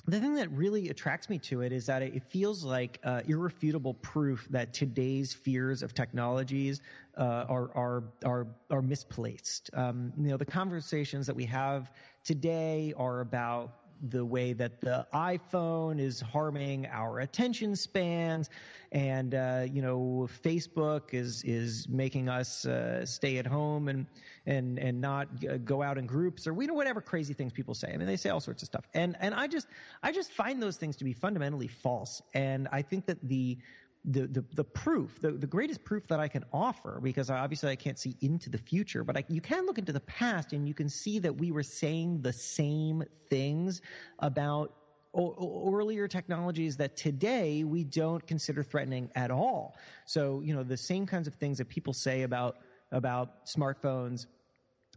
the 0.06 0.18
thing 0.18 0.34
that 0.34 0.50
really 0.50 0.88
attracts 0.88 1.28
me 1.30 1.38
to 1.38 1.60
it 1.60 1.72
is 1.72 1.86
that 1.86 2.02
it 2.02 2.24
feels 2.24 2.64
like 2.64 2.98
uh, 3.04 3.22
irrefutable 3.26 3.94
proof 3.94 4.48
that 4.50 4.74
today's 4.74 5.32
fears 5.32 5.82
of 5.82 5.94
technologies 5.94 6.80
uh, 7.16 7.44
are 7.48 7.70
are 7.76 8.04
are 8.24 8.46
are 8.70 8.82
misplaced. 8.82 9.70
Um, 9.74 10.12
you 10.18 10.28
know, 10.28 10.36
the 10.36 10.44
conversations 10.44 11.26
that 11.28 11.36
we 11.36 11.44
have 11.46 11.90
today 12.24 12.94
are 12.96 13.20
about 13.20 13.81
the 14.02 14.24
way 14.24 14.52
that 14.52 14.80
the 14.80 15.06
iPhone 15.14 16.00
is 16.00 16.20
harming 16.20 16.86
our 16.86 17.20
attention 17.20 17.76
spans, 17.76 18.50
and 18.90 19.34
uh, 19.34 19.66
you 19.70 19.80
know 19.80 20.28
Facebook 20.44 21.14
is 21.14 21.42
is 21.44 21.88
making 21.88 22.28
us 22.28 22.66
uh, 22.66 23.06
stay 23.06 23.38
at 23.38 23.46
home 23.46 23.88
and 23.88 24.06
and 24.46 24.78
and 24.78 25.00
not 25.00 25.28
go 25.64 25.82
out 25.82 25.98
in 25.98 26.06
groups 26.06 26.46
or 26.46 26.54
we 26.54 26.66
know 26.66 26.74
whatever 26.74 27.00
crazy 27.00 27.34
things 27.34 27.52
people 27.52 27.74
say. 27.74 27.92
I 27.92 27.96
mean, 27.96 28.06
they 28.06 28.16
say 28.16 28.30
all 28.30 28.40
sorts 28.40 28.62
of 28.62 28.66
stuff, 28.66 28.84
and 28.92 29.16
and 29.20 29.34
I 29.34 29.46
just 29.46 29.66
I 30.02 30.12
just 30.12 30.32
find 30.32 30.62
those 30.62 30.76
things 30.76 30.96
to 30.96 31.04
be 31.04 31.12
fundamentally 31.12 31.68
false, 31.68 32.22
and 32.34 32.68
I 32.72 32.82
think 32.82 33.06
that 33.06 33.18
the 33.22 33.58
the, 34.04 34.26
the, 34.26 34.44
the 34.54 34.64
proof, 34.64 35.20
the, 35.20 35.30
the 35.30 35.46
greatest 35.46 35.84
proof 35.84 36.08
that 36.08 36.18
I 36.18 36.26
can 36.26 36.44
offer, 36.52 36.98
because 37.02 37.30
obviously 37.30 37.70
I 37.70 37.76
can't 37.76 37.98
see 37.98 38.16
into 38.20 38.50
the 38.50 38.58
future, 38.58 39.04
but 39.04 39.16
I, 39.16 39.24
you 39.28 39.40
can 39.40 39.64
look 39.64 39.78
into 39.78 39.92
the 39.92 40.00
past 40.00 40.52
and 40.52 40.66
you 40.66 40.74
can 40.74 40.88
see 40.88 41.18
that 41.20 41.36
we 41.36 41.52
were 41.52 41.62
saying 41.62 42.22
the 42.22 42.32
same 42.32 43.04
things 43.30 43.80
about 44.18 44.74
o- 45.14 45.72
earlier 45.72 46.08
technologies 46.08 46.76
that 46.78 46.96
today 46.96 47.62
we 47.62 47.84
don't 47.84 48.26
consider 48.26 48.64
threatening 48.64 49.08
at 49.14 49.30
all. 49.30 49.76
So, 50.04 50.40
you 50.40 50.54
know, 50.54 50.64
the 50.64 50.76
same 50.76 51.06
kinds 51.06 51.28
of 51.28 51.34
things 51.34 51.58
that 51.58 51.68
people 51.68 51.92
say 51.92 52.22
about, 52.22 52.56
about 52.90 53.46
smartphones 53.46 54.26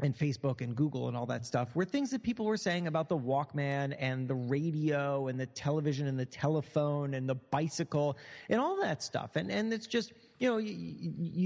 and 0.02 0.18
Facebook 0.18 0.62
and 0.62 0.76
Google 0.76 1.08
and 1.08 1.16
all 1.16 1.28
that 1.28 1.46
stuff 1.46 1.74
were 1.76 1.86
things 1.86 2.12
that 2.12 2.22
people 2.22 2.46
were 2.46 2.58
saying 2.58 2.88
about 2.88 3.08
the 3.08 3.18
Walkman 3.18 3.96
and 3.98 4.28
the 4.28 4.36
radio 4.36 5.28
and 5.28 5.40
the 5.40 5.46
television 5.46 6.08
and 6.08 6.20
the 6.20 6.26
telephone 6.26 7.14
and 7.14 7.30
the 7.30 7.36
bicycle 7.36 8.18
and 8.50 8.60
all 8.60 8.82
that 8.82 9.02
stuff. 9.02 9.36
And 9.36 9.50
and 9.50 9.72
it's 9.72 9.88
just 9.88 10.12
you 10.38 10.50
know 10.50 10.58
you 10.58 10.76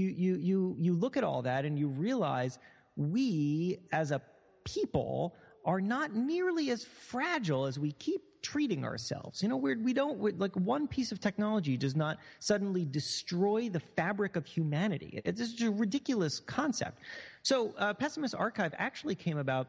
you 0.08 0.36
you 0.36 0.76
you 0.78 0.94
look 0.94 1.16
at 1.16 1.22
all 1.22 1.42
that 1.42 1.64
and 1.64 1.78
you 1.78 1.88
realize 1.88 2.58
we 2.96 3.78
as 3.92 4.10
a 4.10 4.20
people 4.64 5.36
are 5.64 5.80
not 5.80 6.14
nearly 6.14 6.70
as 6.70 6.84
fragile 6.84 7.66
as 7.66 7.78
we 7.78 7.92
keep 7.92 8.22
treating 8.42 8.84
ourselves. 8.84 9.42
You 9.42 9.48
know, 9.48 9.56
we're, 9.56 9.78
we 9.78 9.92
don't, 9.92 10.18
we're, 10.18 10.34
like 10.36 10.54
one 10.56 10.86
piece 10.86 11.12
of 11.12 11.20
technology 11.20 11.76
does 11.76 11.96
not 11.96 12.18
suddenly 12.38 12.84
destroy 12.84 13.68
the 13.68 13.80
fabric 13.80 14.36
of 14.36 14.46
humanity. 14.46 15.20
It's 15.24 15.40
just 15.40 15.60
a 15.62 15.70
ridiculous 15.70 16.40
concept. 16.40 17.00
So, 17.42 17.74
uh, 17.78 17.94
Pessimist 17.94 18.34
Archive 18.34 18.74
actually 18.78 19.14
came 19.14 19.38
about, 19.38 19.68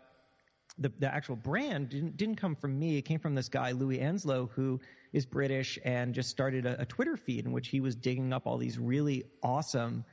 the, 0.80 0.92
the 1.00 1.14
actual 1.14 1.36
brand 1.36 1.90
didn't, 1.90 2.18
didn't 2.18 2.36
come 2.38 2.56
from 2.56 2.80
me. 2.80 2.98
It 2.98 3.02
came 3.04 3.20
from 3.20 3.36
this 3.36 3.50
guy, 3.50 3.72
Louis 3.72 4.00
Anslow, 4.00 4.50
who 4.52 4.80
is 5.14 5.26
British 5.26 5.78
and 5.84 6.14
just 6.14 6.30
started 6.30 6.66
a, 6.66 6.82
a 6.82 6.86
Twitter 6.86 7.18
feed 7.18 7.46
in 7.46 7.52
which 7.52 7.68
he 7.68 7.82
was 7.82 7.96
digging 7.96 8.32
up 8.32 8.48
all 8.48 8.58
these 8.58 8.80
really 8.80 9.26
awesome 9.44 10.06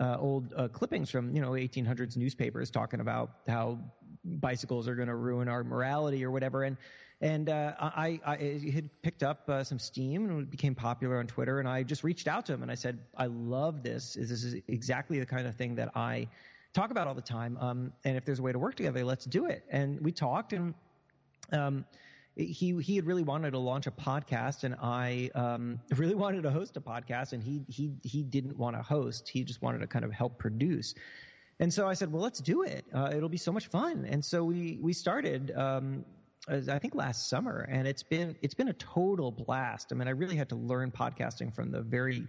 uh, 0.00 0.16
old 0.18 0.52
uh, 0.56 0.68
clippings 0.68 1.10
from 1.10 1.34
you 1.34 1.42
know 1.42 1.50
1800s 1.50 2.16
newspapers 2.16 2.70
talking 2.70 3.00
about 3.00 3.30
how 3.46 3.78
bicycles 4.24 4.88
are 4.88 4.94
going 4.94 5.08
to 5.08 5.14
ruin 5.14 5.48
our 5.48 5.64
morality 5.64 6.24
or 6.24 6.30
whatever. 6.30 6.64
And 6.64 6.76
and 7.22 7.48
uh, 7.48 7.74
I, 7.78 8.20
I 8.26 8.36
had 8.74 8.90
picked 9.02 9.22
up 9.22 9.48
uh, 9.48 9.62
some 9.62 9.78
steam 9.78 10.28
and 10.28 10.50
became 10.50 10.74
popular 10.74 11.20
on 11.20 11.28
Twitter. 11.28 11.60
And 11.60 11.68
I 11.68 11.84
just 11.84 12.02
reached 12.02 12.26
out 12.26 12.46
to 12.46 12.52
him 12.52 12.62
and 12.62 12.70
I 12.70 12.74
said, 12.74 12.98
I 13.16 13.26
love 13.26 13.84
this. 13.84 14.14
This 14.14 14.42
is 14.42 14.56
exactly 14.66 15.20
the 15.20 15.26
kind 15.26 15.46
of 15.46 15.54
thing 15.54 15.76
that 15.76 15.96
I 15.96 16.26
talk 16.74 16.90
about 16.90 17.06
all 17.06 17.14
the 17.14 17.22
time. 17.22 17.56
Um, 17.60 17.92
and 18.04 18.16
if 18.16 18.24
there's 18.24 18.40
a 18.40 18.42
way 18.42 18.50
to 18.50 18.58
work 18.58 18.74
together, 18.74 19.04
let's 19.04 19.24
do 19.24 19.46
it. 19.46 19.64
And 19.70 20.00
we 20.00 20.12
talked 20.12 20.52
and. 20.52 20.74
Um, 21.52 21.84
he 22.34 22.74
he 22.80 22.96
had 22.96 23.04
really 23.04 23.24
wanted 23.24 23.50
to 23.50 23.58
launch 23.58 23.86
a 23.86 23.90
podcast, 23.90 24.64
and 24.64 24.74
I 24.80 25.28
um, 25.34 25.78
really 25.96 26.14
wanted 26.14 26.44
to 26.44 26.50
host 26.50 26.78
a 26.78 26.80
podcast, 26.80 27.34
and 27.34 27.42
he 27.42 27.62
he 27.68 27.92
he 28.02 28.22
didn't 28.22 28.56
want 28.56 28.74
to 28.74 28.80
host. 28.82 29.28
He 29.28 29.44
just 29.44 29.60
wanted 29.60 29.80
to 29.80 29.86
kind 29.86 30.02
of 30.02 30.12
help 30.12 30.38
produce. 30.38 30.94
And 31.60 31.70
so 31.70 31.86
I 31.86 31.92
said, 31.92 32.10
well, 32.10 32.22
let's 32.22 32.40
do 32.40 32.62
it. 32.62 32.86
Uh, 32.94 33.12
it'll 33.14 33.28
be 33.28 33.36
so 33.36 33.52
much 33.52 33.66
fun. 33.66 34.06
And 34.08 34.24
so 34.24 34.44
we 34.44 34.78
we 34.80 34.94
started. 34.94 35.52
Um, 35.54 36.06
I 36.48 36.78
think 36.78 36.94
last 36.94 37.28
summer, 37.28 37.68
and 37.70 37.86
it's 37.86 38.02
been 38.02 38.36
it's 38.42 38.54
been 38.54 38.68
a 38.68 38.72
total 38.74 39.30
blast. 39.30 39.92
I 39.92 39.94
mean, 39.94 40.08
I 40.08 40.12
really 40.12 40.36
had 40.36 40.48
to 40.48 40.56
learn 40.56 40.90
podcasting 40.90 41.54
from 41.54 41.70
the 41.70 41.82
very 41.82 42.26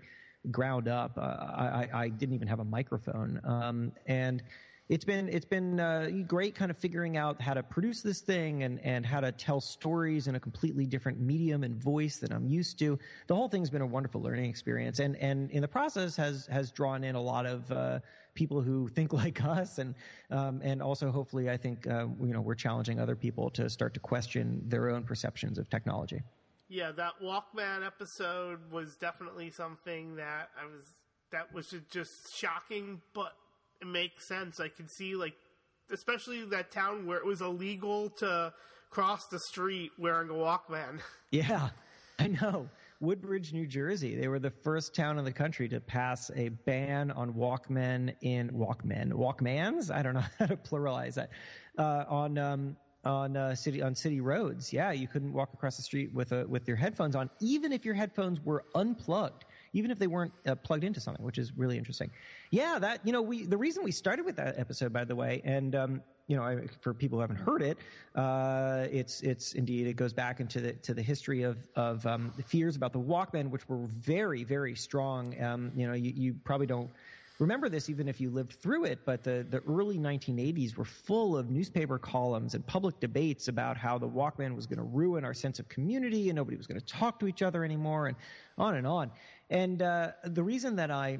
ground 0.51 0.87
up. 0.87 1.17
Uh, 1.17 1.21
I, 1.21 1.89
I 1.93 2.09
didn't 2.09 2.35
even 2.35 2.47
have 2.47 2.59
a 2.59 2.65
microphone, 2.65 3.41
um, 3.43 3.91
and 4.05 4.43
it's 4.89 5.05
been 5.05 5.29
it's 5.29 5.45
been 5.45 5.79
uh, 5.79 6.09
great 6.27 6.55
kind 6.55 6.69
of 6.69 6.77
figuring 6.77 7.15
out 7.15 7.41
how 7.41 7.53
to 7.53 7.63
produce 7.63 8.01
this 8.01 8.19
thing 8.19 8.63
and 8.63 8.79
and 8.81 9.05
how 9.05 9.21
to 9.21 9.31
tell 9.31 9.61
stories 9.61 10.27
in 10.27 10.35
a 10.35 10.39
completely 10.39 10.85
different 10.85 11.19
medium 11.19 11.63
and 11.63 11.75
voice 11.75 12.17
than 12.17 12.33
I'm 12.33 12.45
used 12.45 12.77
to. 12.79 12.99
The 13.27 13.35
whole 13.35 13.47
thing's 13.47 13.69
been 13.69 13.81
a 13.81 13.87
wonderful 13.87 14.21
learning 14.21 14.49
experience, 14.49 14.99
and 14.99 15.15
and 15.17 15.49
in 15.51 15.61
the 15.61 15.67
process 15.67 16.15
has 16.17 16.47
has 16.47 16.71
drawn 16.71 17.03
in 17.03 17.15
a 17.15 17.21
lot 17.21 17.45
of 17.45 17.71
uh, 17.71 17.99
people 18.33 18.61
who 18.61 18.89
think 18.89 19.13
like 19.23 19.43
us, 19.43 19.77
and 19.77 19.95
um, 20.29 20.59
and 20.63 20.81
also 20.81 21.11
hopefully 21.11 21.49
I 21.49 21.55
think 21.55 21.87
uh, 21.87 22.07
you 22.21 22.33
know 22.33 22.41
we're 22.41 22.55
challenging 22.55 22.99
other 22.99 23.15
people 23.15 23.49
to 23.51 23.69
start 23.69 23.93
to 23.93 24.01
question 24.01 24.63
their 24.67 24.89
own 24.89 25.03
perceptions 25.03 25.57
of 25.57 25.69
technology. 25.69 26.21
Yeah, 26.67 26.91
that 26.93 27.13
Walkman 27.21 27.85
episode 27.85 28.59
was 28.71 28.95
definitely 28.95 29.51
something 29.51 30.15
that 30.17 30.49
I 30.59 30.65
was 30.65 30.93
that 31.31 31.53
was 31.53 31.73
just 31.89 32.35
shocking, 32.35 33.01
but 33.13 33.33
it 33.81 33.87
makes 33.87 34.27
sense. 34.27 34.59
I 34.59 34.69
can 34.69 34.87
see 34.87 35.15
like, 35.15 35.33
especially 35.91 36.45
that 36.45 36.71
town 36.71 37.05
where 37.05 37.17
it 37.17 37.25
was 37.25 37.41
illegal 37.41 38.09
to 38.19 38.53
cross 38.89 39.27
the 39.27 39.39
street 39.39 39.91
wearing 39.97 40.29
a 40.29 40.33
Walkman. 40.33 40.99
Yeah, 41.31 41.69
I 42.19 42.27
know. 42.27 42.69
Woodbridge, 42.99 43.53
New 43.53 43.65
Jersey. 43.65 44.15
They 44.15 44.27
were 44.27 44.37
the 44.37 44.51
first 44.51 44.93
town 44.93 45.17
in 45.17 45.25
the 45.25 45.31
country 45.31 45.67
to 45.69 45.79
pass 45.79 46.29
a 46.35 46.49
ban 46.49 47.09
on 47.09 47.33
Walkmen 47.33 48.15
in 48.21 48.51
Walkmen, 48.51 49.11
Walkmans. 49.11 49.89
I 49.89 50.03
don't 50.03 50.13
know 50.13 50.23
how 50.37 50.45
to 50.45 50.55
pluralize 50.55 51.15
that 51.15 51.31
uh, 51.79 52.05
on 52.07 52.37
um, 52.37 52.77
on 53.03 53.35
uh, 53.35 53.55
city 53.55 53.81
on 53.81 53.95
city 53.95 54.21
roads. 54.21 54.71
Yeah, 54.71 54.91
you 54.91 55.07
couldn't 55.07 55.33
walk 55.33 55.53
across 55.53 55.75
the 55.75 55.83
street 55.83 56.13
with 56.13 56.31
a, 56.31 56.45
with 56.47 56.67
your 56.67 56.77
headphones 56.77 57.15
on, 57.15 57.31
even 57.41 57.73
if 57.73 57.83
your 57.83 57.95
headphones 57.95 58.39
were 58.45 58.63
unplugged 58.75 59.45
even 59.73 59.91
if 59.91 59.99
they 59.99 60.07
weren't 60.07 60.33
uh, 60.45 60.55
plugged 60.55 60.83
into 60.83 60.99
something, 60.99 61.23
which 61.25 61.37
is 61.37 61.51
really 61.57 61.77
interesting. 61.77 62.09
Yeah, 62.51 62.79
that 62.79 63.05
you 63.05 63.11
know, 63.11 63.21
we 63.21 63.45
the 63.45 63.57
reason 63.57 63.83
we 63.83 63.91
started 63.91 64.25
with 64.25 64.35
that 64.37 64.57
episode, 64.57 64.93
by 64.93 65.03
the 65.03 65.15
way, 65.15 65.41
and 65.43 65.75
um, 65.75 66.01
you 66.27 66.37
know, 66.37 66.43
I, 66.43 66.67
for 66.81 66.93
people 66.93 67.17
who 67.17 67.21
haven't 67.21 67.37
heard 67.37 67.61
it, 67.61 67.77
uh, 68.15 68.87
it's 68.91 69.21
it's 69.21 69.53
indeed 69.53 69.87
it 69.87 69.95
goes 69.95 70.13
back 70.13 70.39
into 70.39 70.61
the 70.61 70.73
to 70.73 70.93
the 70.93 71.01
history 71.01 71.43
of 71.43 71.57
of 71.75 72.05
um, 72.05 72.31
the 72.37 72.43
fears 72.43 72.75
about 72.75 72.93
the 72.93 73.01
Walkman, 73.01 73.49
which 73.49 73.67
were 73.67 73.85
very 73.99 74.43
very 74.43 74.75
strong. 74.75 75.41
Um, 75.41 75.71
you 75.75 75.87
know, 75.87 75.93
you, 75.93 76.13
you 76.15 76.35
probably 76.43 76.67
don't 76.67 76.89
remember 77.39 77.69
this 77.69 77.89
even 77.89 78.07
if 78.07 78.21
you 78.21 78.29
lived 78.29 78.53
through 78.53 78.85
it, 78.85 78.99
but 79.05 79.23
the, 79.23 79.45
the 79.49 79.61
early 79.67 79.97
1980s 79.97 80.75
were 80.75 80.85
full 80.85 81.37
of 81.37 81.49
newspaper 81.49 81.97
columns 81.97 82.53
and 82.53 82.65
public 82.65 82.99
debates 82.99 83.47
about 83.47 83.77
how 83.77 83.97
the 83.97 84.07
Walkman 84.07 84.55
was 84.55 84.67
going 84.67 84.77
to 84.77 84.83
ruin 84.83 85.25
our 85.25 85.33
sense 85.33 85.59
of 85.59 85.67
community 85.67 86.29
and 86.29 86.35
nobody 86.35 86.57
was 86.57 86.67
going 86.67 86.79
to 86.79 86.85
talk 86.85 87.19
to 87.19 87.27
each 87.27 87.41
other 87.41 87.63
anymore 87.63 88.07
and 88.07 88.15
on 88.57 88.75
and 88.75 88.85
on. 88.87 89.11
And 89.53 89.81
uh, 89.81 90.11
the 90.25 90.43
reason 90.43 90.75
that 90.75 90.91
I 90.91 91.19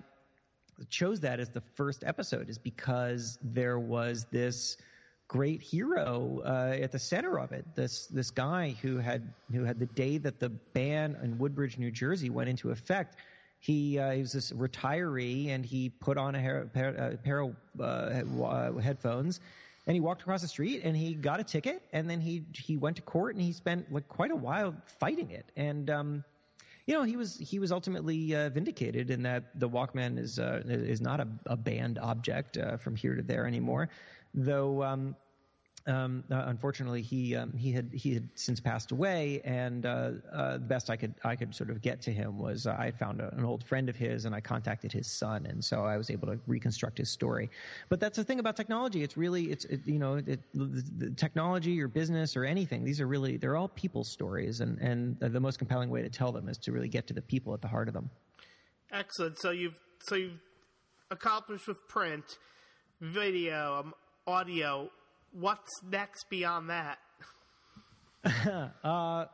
chose 0.90 1.22
that 1.22 1.40
as 1.40 1.50
the 1.50 1.62
first 1.76 2.04
episode 2.04 2.50
is 2.50 2.58
because 2.58 3.40
there 3.42 3.80
was 3.80 4.26
this 4.32 4.76
great 5.30 5.62
hero 5.62 6.42
uh, 6.44 6.76
at 6.82 6.92
the 6.92 7.00
center 7.00 7.40
of 7.40 7.54
it. 7.54 7.66
This 7.76 8.08
this 8.08 8.30
guy 8.32 8.76
who 8.82 8.98
had 8.98 9.34
who 9.52 9.64
had 9.64 9.80
the 9.80 9.86
day 9.86 10.18
that 10.18 10.40
the 10.42 10.50
ban 10.50 11.16
in 11.24 11.38
Woodbridge, 11.38 11.78
New 11.78 11.92
Jersey, 11.92 12.30
went 12.30 12.50
into 12.50 12.72
effect 12.72 13.16
he, 13.64 13.98
uh, 13.98 14.12
he 14.12 14.20
was 14.20 14.34
this 14.34 14.52
retiree 14.52 15.48
and 15.48 15.66
he 15.66 15.88
put 15.88 16.18
on 16.18 16.36
a 16.36 16.66
pair, 16.74 16.90
a 16.90 17.16
pair 17.16 17.40
of 17.40 17.56
uh, 17.80 18.74
headphones 18.82 19.40
and 19.88 19.96
he 19.96 20.02
walked 20.02 20.22
across 20.22 20.42
the 20.42 20.50
street 20.50 20.82
and 20.84 20.98
he 20.98 21.14
got 21.14 21.40
a 21.40 21.46
ticket 21.46 21.82
and 21.94 22.10
then 22.10 22.20
he 22.20 22.44
he 22.54 22.76
went 22.76 22.98
to 22.98 23.02
court 23.02 23.36
and 23.36 23.42
he 23.42 23.54
spent 23.54 23.90
like 23.90 24.06
quite 24.10 24.32
a 24.32 24.36
while 24.36 24.76
fighting 25.00 25.32
it 25.32 25.50
and 25.56 25.90
um, 25.90 26.26
you 26.86 26.94
know 26.94 27.04
he 27.04 27.16
was 27.16 27.38
he 27.38 27.60
was 27.60 27.72
ultimately 27.72 28.36
uh, 28.36 28.50
vindicated 28.50 29.10
in 29.10 29.24
that 29.24 29.58
the 29.60 29.70
Walkman 29.70 30.18
is 30.18 30.40
uh, 30.40 30.62
is 30.66 31.02
not 31.02 31.20
a, 31.20 31.28
a 31.46 31.56
banned 31.56 31.98
object 32.00 32.58
uh, 32.58 32.78
from 32.78 32.96
here 32.96 33.16
to 33.16 33.22
there 33.22 33.48
anymore, 33.48 33.90
though 34.34 34.84
um, 34.84 35.16
um, 35.86 36.24
uh, 36.32 36.44
unfortunately, 36.48 37.02
he 37.02 37.36
um, 37.36 37.52
he 37.52 37.72
had 37.72 37.90
he 37.94 38.14
had 38.14 38.30
since 38.36 38.62
passed 38.62 38.92
away, 38.92 39.42
and 39.44 39.86
uh, 39.86 40.12
uh, 40.32 40.54
the 40.54 40.60
best 40.60 40.90
I 40.90 40.96
could 40.96 41.14
I 41.26 41.36
could 41.36 41.54
sort 41.54 41.70
of 41.70 41.82
get 41.82 42.02
to 42.04 42.12
him 42.12 42.40
was 42.40 42.68
uh, 42.68 42.76
I 42.80 42.86
had 42.86 42.98
found 42.98 43.20
a, 43.20 43.34
an 43.36 43.44
old 43.44 43.66
friend 43.66 43.90
of 43.90 43.96
his, 43.98 44.24
and 44.24 44.34
I 44.34 44.40
contacted 44.40 44.94
his 44.94 45.08
son, 45.08 45.46
and 45.46 45.64
so 45.64 45.84
I 45.84 45.98
was 45.98 46.10
able 46.10 46.28
to 46.28 46.40
reconstruct 46.48 46.98
his 46.98 47.12
story. 47.12 47.50
But 47.90 48.00
that's 48.00 48.16
the 48.16 48.24
thing 48.24 48.40
about 48.40 48.56
technology; 48.56 49.04
it's 49.04 49.18
really 49.18 49.52
it's 49.52 49.66
it, 49.66 49.82
you 49.86 50.00
know 50.00 50.16
it, 50.16 50.40
the, 50.54 50.84
the 50.98 51.12
technology 51.12 51.82
or 51.82 51.90
business 51.90 52.38
or 52.38 52.46
anything. 52.46 52.86
These 52.86 53.02
are 53.02 53.08
really 53.08 53.36
they're 53.36 53.58
all 53.58 53.68
people 53.68 54.06
stories, 54.06 54.62
and 54.62 54.80
and 54.80 55.20
the 55.20 55.42
most 55.42 55.60
compelling 55.60 55.90
way 55.90 56.02
to 56.02 56.10
tell 56.10 56.32
them 56.32 56.48
is 56.48 56.58
to 56.60 56.72
really 56.72 56.90
get 56.90 57.08
to 57.08 57.14
the 57.14 57.22
people 57.22 57.54
at 57.54 57.62
the 57.62 57.68
heart 57.68 57.90
of 57.90 57.94
them. 57.94 58.10
Excellent. 58.90 59.38
So 59.38 59.52
you've 59.52 59.78
so 60.00 60.16
you've 60.16 60.40
accomplished 61.12 61.68
with 61.68 61.86
print, 61.90 62.38
video, 63.02 63.80
um, 63.80 63.94
audio 64.26 64.90
what's 65.34 65.84
next 65.84 66.30
beyond 66.30 66.70
that? 66.70 67.00
uh, 68.84 69.26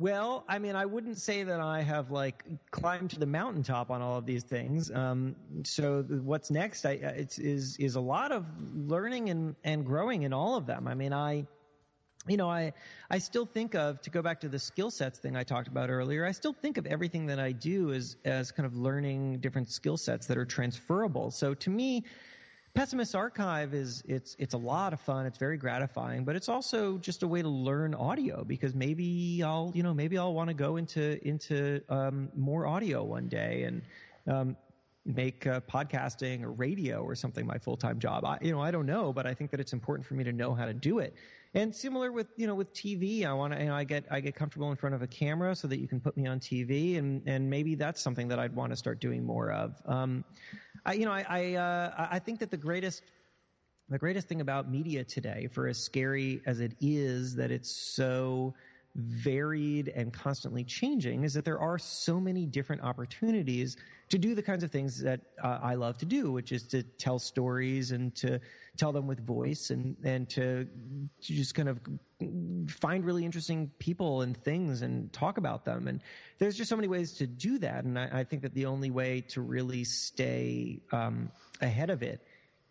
well, 0.00 0.44
I 0.48 0.60
mean, 0.60 0.76
I 0.76 0.86
wouldn't 0.86 1.18
say 1.18 1.42
that 1.42 1.60
I 1.60 1.82
have 1.82 2.12
like 2.12 2.44
climbed 2.70 3.10
to 3.10 3.18
the 3.18 3.26
mountaintop 3.26 3.90
on 3.90 4.00
all 4.00 4.16
of 4.16 4.26
these 4.26 4.44
things. 4.44 4.92
Um, 4.92 5.34
so 5.64 6.02
what's 6.02 6.52
next? 6.52 6.84
I, 6.86 7.00
uh, 7.02 7.08
it's, 7.16 7.38
is 7.38 7.76
is 7.80 7.96
a 7.96 8.00
lot 8.00 8.30
of 8.30 8.44
learning 8.74 9.30
and 9.30 9.56
and 9.64 9.84
growing 9.84 10.22
in 10.22 10.32
all 10.32 10.56
of 10.56 10.66
them. 10.66 10.86
I 10.86 10.94
mean, 10.94 11.12
I. 11.12 11.46
You 12.26 12.36
know, 12.36 12.50
I 12.50 12.74
I 13.08 13.18
still 13.18 13.46
think 13.46 13.74
of 13.74 14.02
to 14.02 14.10
go 14.10 14.20
back 14.20 14.40
to 14.40 14.50
the 14.50 14.58
skill 14.58 14.90
sets 14.90 15.18
thing 15.18 15.34
I 15.34 15.44
talked 15.44 15.66
about 15.66 15.88
earlier. 15.88 16.26
I 16.26 16.32
still 16.32 16.52
think 16.52 16.76
of 16.76 16.84
everything 16.84 17.24
that 17.26 17.38
I 17.38 17.52
do 17.52 17.92
as 17.92 18.16
as 18.22 18.50
kind 18.50 18.66
of 18.66 18.76
learning 18.76 19.38
different 19.38 19.70
skill 19.70 19.96
sets 19.96 20.26
that 20.26 20.36
are 20.36 20.44
transferable. 20.44 21.30
So 21.30 21.54
to 21.54 21.70
me, 21.70 22.04
Pessimist 22.78 23.16
Archive 23.16 23.74
is 23.74 24.04
it's 24.06 24.36
it's 24.38 24.54
a 24.54 24.56
lot 24.56 24.92
of 24.92 25.00
fun. 25.00 25.26
It's 25.26 25.36
very 25.36 25.56
gratifying, 25.56 26.22
but 26.22 26.36
it's 26.36 26.48
also 26.48 26.96
just 26.98 27.24
a 27.24 27.26
way 27.26 27.42
to 27.42 27.48
learn 27.48 27.92
audio 27.92 28.44
because 28.44 28.72
maybe 28.72 29.42
I'll 29.44 29.72
you 29.74 29.82
know 29.82 29.92
maybe 29.92 30.16
I'll 30.16 30.32
want 30.32 30.46
to 30.46 30.54
go 30.54 30.76
into 30.76 31.18
into 31.26 31.82
um, 31.88 32.28
more 32.36 32.68
audio 32.68 33.02
one 33.02 33.26
day 33.26 33.64
and 33.64 33.82
um, 34.28 34.56
make 35.04 35.44
uh, 35.44 35.58
podcasting 35.62 36.44
or 36.44 36.52
radio 36.52 37.02
or 37.02 37.16
something 37.16 37.44
my 37.44 37.58
full 37.58 37.76
time 37.76 37.98
job. 37.98 38.24
I, 38.24 38.38
you 38.42 38.52
know 38.52 38.62
I 38.62 38.70
don't 38.70 38.86
know, 38.86 39.12
but 39.12 39.26
I 39.26 39.34
think 39.34 39.50
that 39.50 39.58
it's 39.58 39.72
important 39.72 40.06
for 40.06 40.14
me 40.14 40.22
to 40.22 40.32
know 40.32 40.54
how 40.54 40.66
to 40.66 40.72
do 40.72 41.00
it. 41.00 41.16
And 41.54 41.74
similar 41.74 42.12
with 42.12 42.28
you 42.36 42.46
know 42.46 42.54
with 42.54 42.72
TV, 42.74 43.24
I 43.24 43.32
want 43.32 43.54
to 43.54 43.58
you 43.60 43.66
know 43.66 43.74
I 43.74 43.84
get 43.84 44.04
I 44.10 44.20
get 44.20 44.34
comfortable 44.34 44.70
in 44.70 44.76
front 44.76 44.94
of 44.94 45.02
a 45.02 45.06
camera 45.06 45.56
so 45.56 45.66
that 45.68 45.80
you 45.80 45.88
can 45.88 46.00
put 46.00 46.16
me 46.16 46.26
on 46.26 46.40
TV, 46.40 46.98
and 46.98 47.22
and 47.26 47.48
maybe 47.48 47.74
that's 47.74 48.02
something 48.02 48.28
that 48.28 48.38
I'd 48.38 48.54
want 48.54 48.70
to 48.70 48.76
start 48.76 49.00
doing 49.00 49.24
more 49.24 49.50
of. 49.50 49.74
Um, 49.86 50.24
I, 50.84 50.92
you 50.94 51.06
know, 51.06 51.12
I 51.12 51.24
I, 51.28 51.54
uh, 51.54 52.08
I 52.10 52.18
think 52.18 52.40
that 52.40 52.50
the 52.50 52.56
greatest 52.58 53.02
the 53.88 53.98
greatest 53.98 54.28
thing 54.28 54.42
about 54.42 54.70
media 54.70 55.04
today, 55.04 55.48
for 55.50 55.66
as 55.66 55.82
scary 55.82 56.42
as 56.44 56.60
it 56.60 56.74
is, 56.80 57.34
that 57.36 57.50
it's 57.50 57.70
so 57.70 58.54
varied 58.98 59.88
and 59.88 60.12
constantly 60.12 60.64
changing, 60.64 61.22
is 61.22 61.34
that 61.34 61.44
there 61.44 61.60
are 61.60 61.78
so 61.78 62.20
many 62.20 62.46
different 62.46 62.82
opportunities 62.82 63.76
to 64.08 64.18
do 64.18 64.34
the 64.34 64.42
kinds 64.42 64.64
of 64.64 64.70
things 64.70 65.02
that 65.02 65.20
uh, 65.42 65.58
I 65.62 65.74
love 65.74 65.98
to 65.98 66.06
do, 66.06 66.32
which 66.32 66.50
is 66.50 66.64
to 66.68 66.82
tell 66.82 67.18
stories 67.18 67.92
and 67.92 68.14
to 68.16 68.40
tell 68.76 68.92
them 68.92 69.06
with 69.06 69.24
voice 69.24 69.70
and 69.70 69.96
and 70.04 70.28
to, 70.30 70.64
to 70.64 71.32
just 71.32 71.54
kind 71.54 71.68
of 71.68 71.78
find 72.80 73.04
really 73.04 73.24
interesting 73.24 73.70
people 73.78 74.22
and 74.22 74.36
things 74.36 74.82
and 74.82 75.12
talk 75.12 75.38
about 75.38 75.64
them. 75.64 75.86
And 75.86 76.02
there's 76.38 76.56
just 76.56 76.68
so 76.68 76.76
many 76.76 76.88
ways 76.88 77.14
to 77.14 77.26
do 77.26 77.58
that. 77.58 77.84
And 77.84 77.98
I, 77.98 78.08
I 78.12 78.24
think 78.24 78.42
that 78.42 78.54
the 78.54 78.66
only 78.66 78.90
way 78.90 79.20
to 79.28 79.40
really 79.40 79.84
stay 79.84 80.80
um, 80.90 81.30
ahead 81.60 81.90
of 81.90 82.02
it 82.02 82.20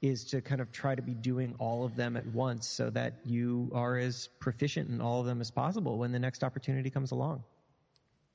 is 0.02 0.26
to 0.26 0.42
kind 0.42 0.62
of 0.62 0.72
try 0.72 0.96
to 0.96 1.02
be 1.02 1.14
doing 1.14 1.56
all 1.60 1.84
of 1.84 1.96
them 1.96 2.18
at 2.18 2.26
once 2.28 2.68
so 2.68 2.90
that 2.92 3.14
you 3.26 3.72
are 3.74 3.98
as 3.98 4.30
proficient 4.40 4.90
in 4.90 5.02
all 5.02 5.22
of 5.22 5.26
them 5.26 5.42
as 5.42 5.50
possible 5.50 5.98
when 5.98 6.12
the 6.12 6.20
next 6.20 6.44
opportunity 6.44 6.90
comes 6.90 7.12
along. 7.12 7.44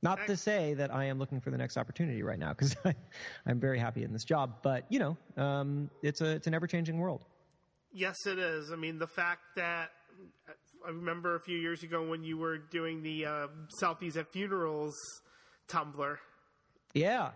Not 0.02 0.26
to 0.26 0.36
say 0.36 0.74
that 0.74 0.92
I 0.92 1.04
am 1.04 1.20
looking 1.20 1.40
for 1.40 1.50
the 1.52 1.58
next 1.58 1.76
opportunity 1.76 2.24
right 2.24 2.38
now 2.38 2.48
because 2.48 2.74
I'm 3.46 3.60
very 3.60 3.78
happy 3.78 4.02
in 4.02 4.12
this 4.12 4.24
job, 4.24 4.56
but 4.62 4.84
you 4.88 4.98
know, 4.98 5.16
um, 5.36 5.90
it's 6.02 6.20
a 6.20 6.26
it's 6.26 6.48
an 6.48 6.54
ever 6.54 6.66
changing 6.66 6.98
world. 6.98 7.24
Yes, 7.92 8.16
it 8.26 8.38
is. 8.38 8.72
I 8.72 8.76
mean, 8.76 8.98
the 8.98 9.06
fact 9.06 9.42
that 9.54 9.90
I 10.84 10.90
remember 10.90 11.36
a 11.36 11.40
few 11.40 11.56
years 11.56 11.84
ago 11.84 12.02
when 12.02 12.24
you 12.24 12.36
were 12.36 12.58
doing 12.58 13.02
the 13.02 13.26
uh, 13.26 13.46
selfies 13.80 14.16
at 14.16 14.32
funerals 14.32 14.94
Tumblr. 15.68 16.16
Yeah, 16.94 17.30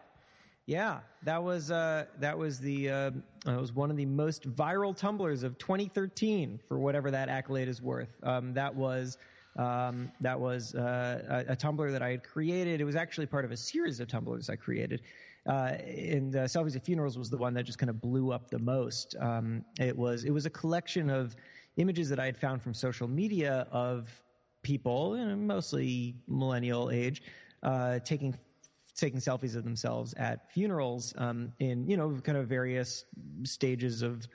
yeah, 0.66 0.98
that 1.22 1.42
was 1.42 1.70
uh, 1.70 2.06
that 2.18 2.36
was 2.36 2.58
the 2.58 2.90
uh, 2.90 3.10
was 3.46 3.72
one 3.72 3.90
of 3.90 3.96
the 3.96 4.06
most 4.06 4.50
viral 4.56 4.98
Tumblrs 4.98 5.44
of 5.44 5.56
2013 5.58 6.60
for 6.68 6.78
whatever 6.78 7.10
that 7.12 7.28
accolade 7.28 7.68
is 7.68 7.80
worth. 7.80 8.12
Um, 8.24 8.52
that 8.54 8.74
was 8.74 9.16
um, 9.56 10.10
that 10.20 10.38
was 10.38 10.74
uh, 10.74 11.44
a, 11.48 11.52
a, 11.52 11.92
that 11.92 12.02
I 12.02 12.10
had 12.10 12.24
created. 12.24 12.80
It 12.80 12.84
was 12.84 12.96
actually 12.96 13.26
part 13.26 13.44
of 13.44 13.52
a 13.52 13.56
series 13.56 14.00
of 14.00 14.08
Tumblrs 14.08 14.50
I 14.50 14.56
created. 14.56 15.02
Uh, 15.48 15.76
and 15.86 16.34
uh, 16.34 16.40
Selfies 16.40 16.74
at 16.74 16.84
Funerals 16.84 17.16
was 17.16 17.30
the 17.30 17.36
one 17.36 17.54
that 17.54 17.62
just 17.62 17.78
kind 17.78 17.88
of 17.88 18.00
blew 18.00 18.32
up 18.32 18.50
the 18.50 18.58
most. 18.58 19.14
Um, 19.20 19.64
it 19.78 19.96
was 19.96 20.24
it 20.24 20.30
was 20.30 20.46
a 20.46 20.50
collection 20.50 21.10
of 21.10 21.36
images 21.76 22.08
that 22.08 22.18
I 22.18 22.26
had 22.26 22.36
found 22.36 22.60
from 22.60 22.74
social 22.74 23.06
media 23.06 23.68
of 23.70 24.10
people, 24.62 25.16
you 25.16 25.24
know, 25.24 25.36
mostly 25.36 26.16
millennial 26.26 26.90
age, 26.90 27.22
uh, 27.62 28.00
taking 28.00 28.36
taking 28.96 29.20
selfies 29.20 29.54
of 29.56 29.64
themselves 29.64 30.14
at 30.14 30.50
funerals 30.52 31.14
um, 31.18 31.52
in 31.58 31.88
you 31.88 31.96
know 31.96 32.18
kind 32.22 32.38
of 32.38 32.46
various 32.46 33.04
stages 33.44 34.02
of 34.02 34.26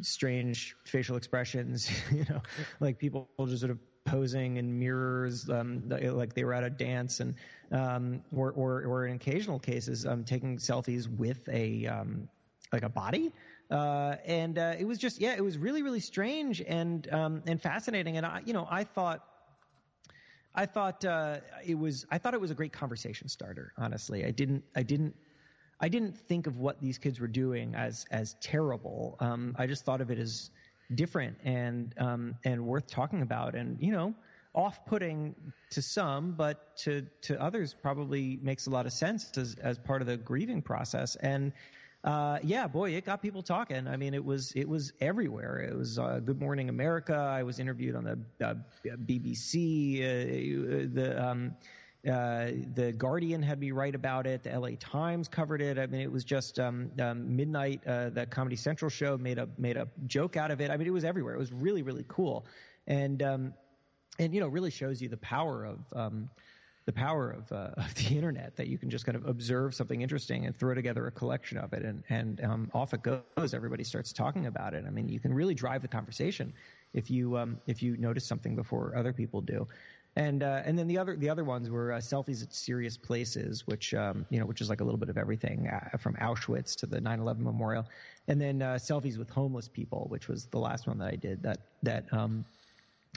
strange 0.00 0.76
facial 0.84 1.16
expressions. 1.16 1.90
you 2.12 2.24
know, 2.28 2.42
like 2.80 2.98
people 2.98 3.28
just 3.46 3.60
sort 3.60 3.70
of 3.70 3.78
posing 4.04 4.56
in 4.56 4.78
mirrors, 4.78 5.48
um, 5.48 5.82
like 5.88 6.34
they 6.34 6.44
were 6.44 6.54
at 6.54 6.64
a 6.64 6.70
dance, 6.70 7.20
and 7.20 7.34
um, 7.70 8.22
or, 8.34 8.50
or, 8.52 8.82
or 8.84 9.06
in 9.06 9.16
occasional 9.16 9.58
cases, 9.58 10.06
um, 10.06 10.24
taking 10.24 10.58
selfies 10.58 11.08
with 11.08 11.48
a 11.48 11.86
um, 11.86 12.28
like 12.72 12.82
a 12.82 12.88
body. 12.88 13.32
Uh, 13.70 14.16
and 14.26 14.58
uh, 14.58 14.74
it 14.78 14.84
was 14.84 14.98
just 14.98 15.20
yeah, 15.20 15.34
it 15.34 15.42
was 15.42 15.56
really 15.56 15.82
really 15.82 16.00
strange 16.00 16.60
and 16.60 17.10
um, 17.12 17.42
and 17.46 17.60
fascinating. 17.60 18.16
And 18.16 18.26
I 18.26 18.42
you 18.44 18.52
know 18.52 18.66
I 18.70 18.84
thought 18.84 19.24
I 20.54 20.66
thought 20.66 21.04
uh, 21.04 21.38
it 21.64 21.74
was 21.74 22.06
I 22.10 22.18
thought 22.18 22.34
it 22.34 22.40
was 22.40 22.50
a 22.50 22.54
great 22.54 22.72
conversation 22.72 23.28
starter. 23.28 23.72
Honestly, 23.78 24.24
I 24.24 24.30
didn't 24.30 24.64
I 24.76 24.82
didn't 24.82 25.14
I 25.80 25.88
didn't 25.88 26.16
think 26.16 26.46
of 26.46 26.58
what 26.58 26.80
these 26.80 26.98
kids 26.98 27.20
were 27.20 27.26
doing 27.28 27.74
as 27.74 28.04
as 28.10 28.36
terrible. 28.40 29.16
Um, 29.20 29.54
I 29.58 29.66
just 29.66 29.84
thought 29.84 30.00
of 30.00 30.10
it 30.10 30.18
as 30.18 30.50
different 30.94 31.38
and 31.44 31.94
um, 31.98 32.34
and 32.44 32.64
worth 32.66 32.86
talking 32.86 33.22
about, 33.22 33.54
and 33.54 33.80
you 33.80 33.92
know, 33.92 34.14
off-putting 34.54 35.34
to 35.70 35.82
some, 35.82 36.32
but 36.32 36.76
to 36.78 37.06
to 37.22 37.40
others 37.40 37.74
probably 37.74 38.38
makes 38.42 38.66
a 38.66 38.70
lot 38.70 38.86
of 38.86 38.92
sense 38.92 39.36
as 39.38 39.56
as 39.62 39.78
part 39.78 40.02
of 40.02 40.06
the 40.06 40.16
grieving 40.18 40.60
process. 40.60 41.16
And 41.16 41.52
uh, 42.04 42.38
yeah, 42.42 42.66
boy, 42.66 42.90
it 42.90 43.04
got 43.04 43.22
people 43.22 43.42
talking. 43.42 43.86
I 43.86 43.96
mean, 43.96 44.12
it 44.12 44.24
was 44.24 44.52
it 44.56 44.68
was 44.68 44.92
everywhere. 45.00 45.60
It 45.60 45.76
was 45.76 45.98
uh, 45.98 46.20
Good 46.24 46.40
Morning 46.40 46.68
America. 46.68 47.14
I 47.14 47.44
was 47.44 47.60
interviewed 47.60 47.94
on 47.94 48.04
the 48.04 48.46
uh, 48.46 48.54
BBC. 49.06 50.00
Uh, 50.00 50.88
the 50.92 51.24
um, 51.24 51.54
uh, 52.04 52.50
the 52.74 52.92
Guardian 52.98 53.40
had 53.40 53.60
me 53.60 53.70
write 53.70 53.94
about 53.94 54.26
it. 54.26 54.42
The 54.42 54.58
LA 54.58 54.70
Times 54.80 55.28
covered 55.28 55.62
it. 55.62 55.78
I 55.78 55.86
mean, 55.86 56.00
it 56.00 56.10
was 56.10 56.24
just 56.24 56.58
um, 56.58 56.90
um, 57.00 57.36
midnight. 57.36 57.80
Uh, 57.86 58.10
that 58.10 58.32
Comedy 58.32 58.56
Central 58.56 58.88
show 58.88 59.16
made 59.16 59.38
a 59.38 59.48
made 59.56 59.76
a 59.76 59.86
joke 60.08 60.36
out 60.36 60.50
of 60.50 60.60
it. 60.60 60.72
I 60.72 60.76
mean, 60.76 60.88
it 60.88 60.92
was 60.92 61.04
everywhere. 61.04 61.34
It 61.34 61.38
was 61.38 61.52
really 61.52 61.82
really 61.82 62.04
cool, 62.08 62.46
and 62.88 63.22
um, 63.22 63.54
and 64.18 64.34
you 64.34 64.40
know, 64.40 64.48
really 64.48 64.70
shows 64.70 65.00
you 65.00 65.08
the 65.08 65.18
power 65.18 65.64
of 65.64 65.78
um, 65.94 66.30
the 66.84 66.92
power 66.92 67.30
of, 67.30 67.52
uh, 67.52 67.70
of, 67.76 67.94
the 67.94 68.16
internet 68.16 68.56
that 68.56 68.66
you 68.66 68.78
can 68.78 68.90
just 68.90 69.06
kind 69.06 69.16
of 69.16 69.26
observe 69.26 69.74
something 69.74 70.02
interesting 70.02 70.46
and 70.46 70.56
throw 70.56 70.74
together 70.74 71.06
a 71.06 71.10
collection 71.10 71.58
of 71.58 71.72
it. 71.72 71.82
And, 71.82 72.02
and 72.08 72.44
um, 72.44 72.70
off 72.74 72.94
it 72.94 73.02
goes. 73.02 73.54
Everybody 73.54 73.84
starts 73.84 74.12
talking 74.12 74.46
about 74.46 74.74
it. 74.74 74.84
I 74.86 74.90
mean 74.90 75.08
you 75.08 75.20
can 75.20 75.32
really 75.32 75.54
drive 75.54 75.82
the 75.82 75.88
conversation 75.88 76.52
if 76.94 77.10
you 77.10 77.36
um, 77.38 77.58
if 77.66 77.82
you 77.82 77.96
notice 77.96 78.26
something 78.26 78.56
before 78.56 78.94
other 78.96 79.12
people 79.12 79.40
do. 79.40 79.66
And 80.14 80.42
uh, 80.42 80.62
and 80.64 80.78
then 80.78 80.88
the 80.88 80.98
other 80.98 81.16
the 81.16 81.30
other 81.30 81.44
ones 81.44 81.70
were 81.70 81.92
uh, 81.92 81.98
selfies 81.98 82.42
at 82.42 82.52
serious 82.52 82.98
places 82.98 83.66
which 83.66 83.94
um, 83.94 84.26
you 84.28 84.38
know 84.38 84.44
which 84.44 84.60
is 84.60 84.68
like 84.68 84.80
a 84.80 84.84
little 84.84 84.98
bit 84.98 85.08
of 85.08 85.16
everything 85.16 85.68
uh, 85.68 85.96
from 85.96 86.14
Auschwitz 86.16 86.76
to 86.76 86.86
the 86.86 87.00
9/11 87.00 87.38
memorial. 87.38 87.86
And 88.28 88.40
then 88.40 88.60
uh, 88.60 88.74
selfies 88.74 89.18
with 89.18 89.30
homeless 89.30 89.68
people 89.68 90.06
which 90.10 90.28
was 90.28 90.46
the 90.46 90.58
last 90.58 90.86
one 90.86 90.98
that 90.98 91.08
I 91.12 91.16
did 91.16 91.42
that 91.44 91.60
that 91.82 92.12
um, 92.12 92.44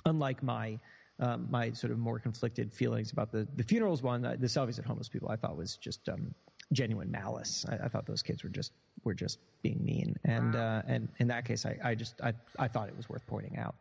unlike 0.05 0.41
my 0.41 0.79
um, 1.19 1.47
my 1.49 1.71
sort 1.71 1.91
of 1.91 1.99
more 1.99 2.19
conflicted 2.19 2.73
feelings 2.73 3.11
about 3.11 3.31
the, 3.31 3.47
the 3.55 3.63
funerals 3.63 4.01
one, 4.01 4.25
uh, 4.25 4.35
the 4.37 4.47
selfies 4.47 4.79
at 4.79 4.85
homeless 4.85 5.07
people, 5.07 5.29
I 5.29 5.35
thought 5.35 5.55
was 5.55 5.77
just 5.77 6.09
um, 6.09 6.33
genuine 6.73 7.11
malice. 7.11 7.65
I, 7.69 7.85
I, 7.85 7.87
thought 7.87 8.05
those 8.05 8.21
kids 8.21 8.43
were 8.43 8.49
just 8.49 8.71
were 9.03 9.13
just 9.13 9.39
being 9.61 9.79
mean, 9.83 10.17
and 10.23 10.53
wow. 10.53 10.77
uh, 10.77 10.81
and 10.87 11.09
in 11.19 11.27
that 11.27 11.45
case, 11.45 11.65
I, 11.65 11.77
I 11.83 11.95
just 11.95 12.19
I, 12.21 12.33
I 12.59 12.67
thought 12.67 12.89
it 12.89 12.97
was 12.97 13.07
worth 13.07 13.25
pointing 13.27 13.57
out. 13.57 13.75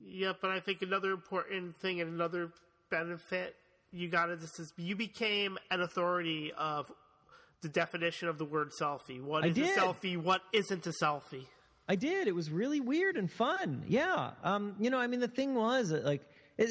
Yeah, 0.00 0.32
but 0.40 0.50
I 0.50 0.60
think 0.60 0.82
another 0.82 1.10
important 1.10 1.76
thing 1.80 2.00
and 2.00 2.12
another 2.12 2.50
benefit 2.90 3.56
you 3.92 4.08
got 4.08 4.30
of 4.30 4.40
this 4.40 4.58
is 4.58 4.72
you 4.76 4.94
became 4.94 5.58
an 5.70 5.80
authority 5.80 6.52
of 6.56 6.90
the 7.62 7.68
definition 7.68 8.28
of 8.28 8.38
the 8.38 8.44
word 8.44 8.70
selfie. 8.80 9.20
What 9.20 9.44
is 9.44 9.56
a 9.56 9.80
selfie? 9.80 10.16
What 10.16 10.42
isn't 10.52 10.86
a 10.86 10.92
selfie? 11.02 11.46
I 11.88 11.96
did. 11.96 12.28
It 12.28 12.34
was 12.34 12.50
really 12.50 12.80
weird 12.80 13.16
and 13.16 13.30
fun. 13.30 13.82
Yeah. 13.88 14.32
Um, 14.44 14.76
you 14.78 14.90
know, 14.90 14.98
I 14.98 15.06
mean, 15.06 15.20
the 15.20 15.28
thing 15.28 15.54
was 15.54 15.90
like 15.90 16.22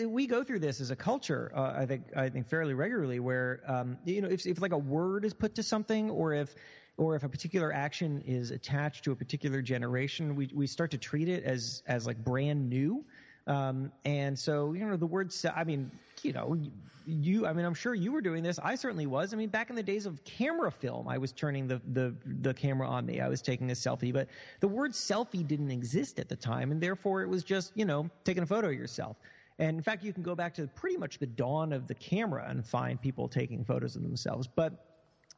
we 0.06 0.28
go 0.28 0.44
through 0.44 0.60
this 0.60 0.82
as 0.82 0.92
a 0.92 0.96
culture. 0.96 1.52
Uh, 1.56 1.74
I 1.78 1.86
think 1.86 2.04
I 2.16 2.30
think 2.30 2.48
fairly 2.48 2.74
regularly, 2.74 3.20
where 3.20 3.62
um, 3.68 3.98
you 4.06 4.22
know, 4.22 4.28
if 4.28 4.46
if 4.46 4.62
like 4.62 4.74
a 4.74 4.78
word 4.78 5.26
is 5.26 5.34
put 5.34 5.56
to 5.56 5.64
something, 5.64 6.10
or 6.10 6.34
if 6.34 6.54
or 6.98 7.16
if 7.16 7.24
a 7.24 7.30
particular 7.30 7.72
action 7.72 8.24
is 8.26 8.52
attached 8.52 9.06
to 9.06 9.12
a 9.12 9.16
particular 9.16 9.62
generation, 9.62 10.36
we 10.36 10.50
we 10.54 10.68
start 10.68 10.92
to 10.92 10.98
treat 10.98 11.30
it 11.30 11.44
as 11.44 11.84
as 11.88 12.06
like 12.06 12.24
brand 12.24 12.70
new. 12.70 13.06
Um, 13.48 13.94
and 14.04 14.38
so, 14.38 14.74
you 14.74 14.86
know, 14.86 14.98
the 14.98 15.06
word, 15.06 15.34
I 15.56 15.64
mean, 15.64 15.90
you 16.22 16.34
know, 16.34 16.58
you, 17.06 17.48
I 17.48 17.54
mean, 17.54 17.66
I'm 17.66 17.74
sure 17.74 17.96
you 17.96 18.12
were 18.12 18.20
doing 18.20 18.44
this. 18.44 18.60
I 18.62 18.76
certainly 18.76 19.06
was. 19.06 19.34
I 19.34 19.38
mean, 19.38 19.48
back 19.48 19.70
in 19.70 19.78
the 19.78 19.84
days 19.84 20.06
of 20.06 20.22
camera 20.26 20.70
film, 20.70 21.08
I 21.08 21.18
was 21.18 21.32
turning 21.32 21.68
the, 21.68 21.82
the, 21.88 22.14
the 22.26 22.54
camera 22.54 22.90
on 22.90 23.06
me. 23.06 23.22
I 23.22 23.30
was 23.30 23.42
taking 23.42 23.72
a 23.72 23.74
selfie, 23.74 24.12
but 24.12 24.28
the 24.60 24.68
word 24.68 24.92
selfie 24.92 25.48
didn't 25.48 25.72
exist 25.72 26.20
at 26.20 26.28
the 26.28 26.36
time. 26.36 26.72
And 26.72 26.82
therefore 26.82 27.22
it 27.22 27.30
was 27.30 27.46
just, 27.46 27.72
you 27.76 27.86
know, 27.86 28.10
taking 28.26 28.44
a 28.44 28.46
photo 28.46 28.68
of 28.68 28.74
yourself. 28.74 29.16
And 29.60 29.78
in 29.78 29.84
fact, 29.84 30.04
you 30.04 30.14
can 30.14 30.24
go 30.24 30.36
back 30.36 30.54
to 30.56 30.68
pretty 30.68 30.98
much 30.98 31.18
the 31.18 31.26
dawn 31.26 31.74
of 31.74 31.88
the 31.88 31.96
camera 31.96 32.46
and 32.48 32.66
find 32.66 33.02
people 33.02 33.28
taking 33.28 33.66
photos 33.66 33.96
of 33.96 34.04
themselves. 34.04 34.48
But 34.48 34.74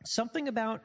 something 0.05 0.47
about, 0.47 0.81